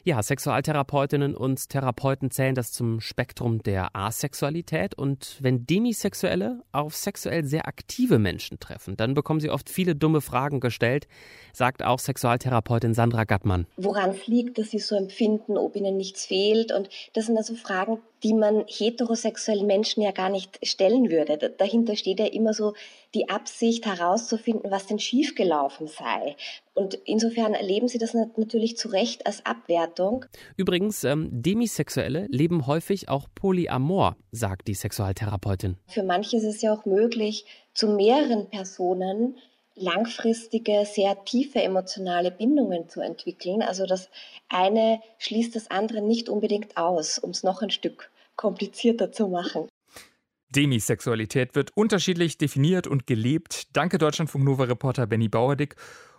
Ja, 0.03 0.23
Sexualtherapeutinnen 0.23 1.37
und 1.37 1.69
Therapeuten 1.69 2.31
zählen 2.31 2.55
das 2.55 2.73
zum 2.73 3.01
Spektrum 3.01 3.63
der 3.63 3.95
Asexualität. 3.95 4.95
Und 4.95 5.37
wenn 5.41 5.67
Demisexuelle 5.67 6.63
auf 6.73 6.97
sexuell 6.97 7.45
sehr 7.45 7.69
aktive 7.69 8.19
Menschen 8.19 8.59
treffen, 8.61 8.97
dann 8.97 9.13
bekommen 9.13 9.41
sie 9.41 9.51
oft 9.51 9.69
viele 9.69 9.95
dumme 9.95 10.23
Fragen 10.23 10.61
gestellt, 10.61 11.07
sagt 11.53 11.83
auch 11.83 11.99
Sexualtherapeutin 11.99 12.95
Sandra 12.95 13.25
Gattmann. 13.25 13.67
Woran 13.77 14.11
es 14.11 14.27
liegt, 14.27 14.57
dass 14.57 14.71
sie 14.71 14.79
so 14.79 14.97
empfinden, 14.97 15.59
ob 15.59 15.77
ihnen 15.77 15.99
nichts 15.99 16.25
fehlt. 16.25 16.73
Und 16.73 16.89
das 17.13 17.27
sind 17.27 17.37
also 17.37 17.55
Fragen, 17.55 17.99
die 18.23 18.35
man 18.35 18.65
heterosexuellen 18.67 19.67
Menschen 19.67 20.03
ja 20.03 20.11
gar 20.11 20.29
nicht 20.29 20.59
stellen 20.63 21.11
würde. 21.11 21.55
Dahinter 21.57 21.97
steht 21.97 22.21
ja 22.21 22.27
immer 22.27 22.53
so 22.53 22.75
die 23.15 23.29
Absicht 23.29 23.87
herauszufinden, 23.87 24.71
was 24.71 24.87
denn 24.87 24.99
schiefgelaufen 24.99 25.87
sei. 25.87 26.37
Und 26.75 26.95
insofern 27.05 27.55
erleben 27.55 27.89
sie 27.89 27.99
das 27.99 28.15
natürlich 28.15 28.77
zu 28.77 28.89
Recht 28.89 29.27
als 29.27 29.45
Abwertung. 29.45 30.25
Übrigens, 30.57 31.05
ähm, 31.05 31.29
Demisexuelle 31.33 32.27
leben 32.29 32.67
häufig 32.67 33.09
auch 33.09 33.27
polyamor, 33.35 34.17
sagt 34.31 34.69
die 34.69 34.75
Sexualtherapeutin. 34.75 35.77
Für 35.87 36.03
manche 36.03 36.37
ist 36.37 36.45
es 36.45 36.63
ja 36.63 36.73
auch 36.73 36.85
möglich, 36.85 37.47
zu 37.75 37.89
mehreren 37.89 38.49
Personen 38.51 39.37
langfristige, 39.81 40.85
sehr 40.85 41.25
tiefe 41.25 41.63
emotionale 41.63 42.31
Bindungen 42.31 42.89
zu 42.89 43.01
entwickeln. 43.01 43.63
Also 43.63 43.87
das 43.87 44.11
eine 44.49 45.01
schließt 45.19 45.57
das 45.57 45.71
andere 45.71 46.03
nicht 46.03 46.29
unbedingt 46.29 46.77
aus, 46.77 47.19
um 47.19 47.31
es 47.31 47.43
noch 47.43 47.63
ein 47.63 47.71
Stück 47.71 48.11
komplizierter 48.37 49.13
zu 49.13 49.29
machen. 49.29 49.69
Demisexualität 50.51 51.55
wird 51.55 51.77
unterschiedlich 51.77 52.39
definiert 52.39 52.87
und 52.87 53.07
gelebt. 53.07 53.69
Danke 53.73 53.99
Deutschlandfunk 53.99 54.45
Nova 54.45 54.65
Reporter 54.65 55.07
Benny 55.07 55.29
Bauerdick. 55.29 55.77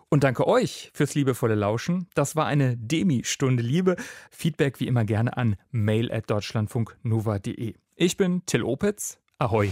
Und 0.09 0.25
danke 0.25 0.45
euch 0.45 0.91
fürs 0.93 1.15
liebevolle 1.15 1.55
Lauschen. 1.55 2.07
Das 2.15 2.35
war 2.35 2.45
eine 2.45 2.75
Demi-Stunde 2.77 3.63
Liebe. 3.63 3.95
Feedback 4.29 4.81
wie 4.81 4.87
immer 4.87 5.05
gerne 5.05 5.37
an 5.37 5.55
mail.deutschlandfunknova.de. 5.71 7.75
Ich 7.95 8.17
bin 8.17 8.45
Till 8.45 8.63
Opitz. 8.63 9.19
Ahoi. 9.37 9.71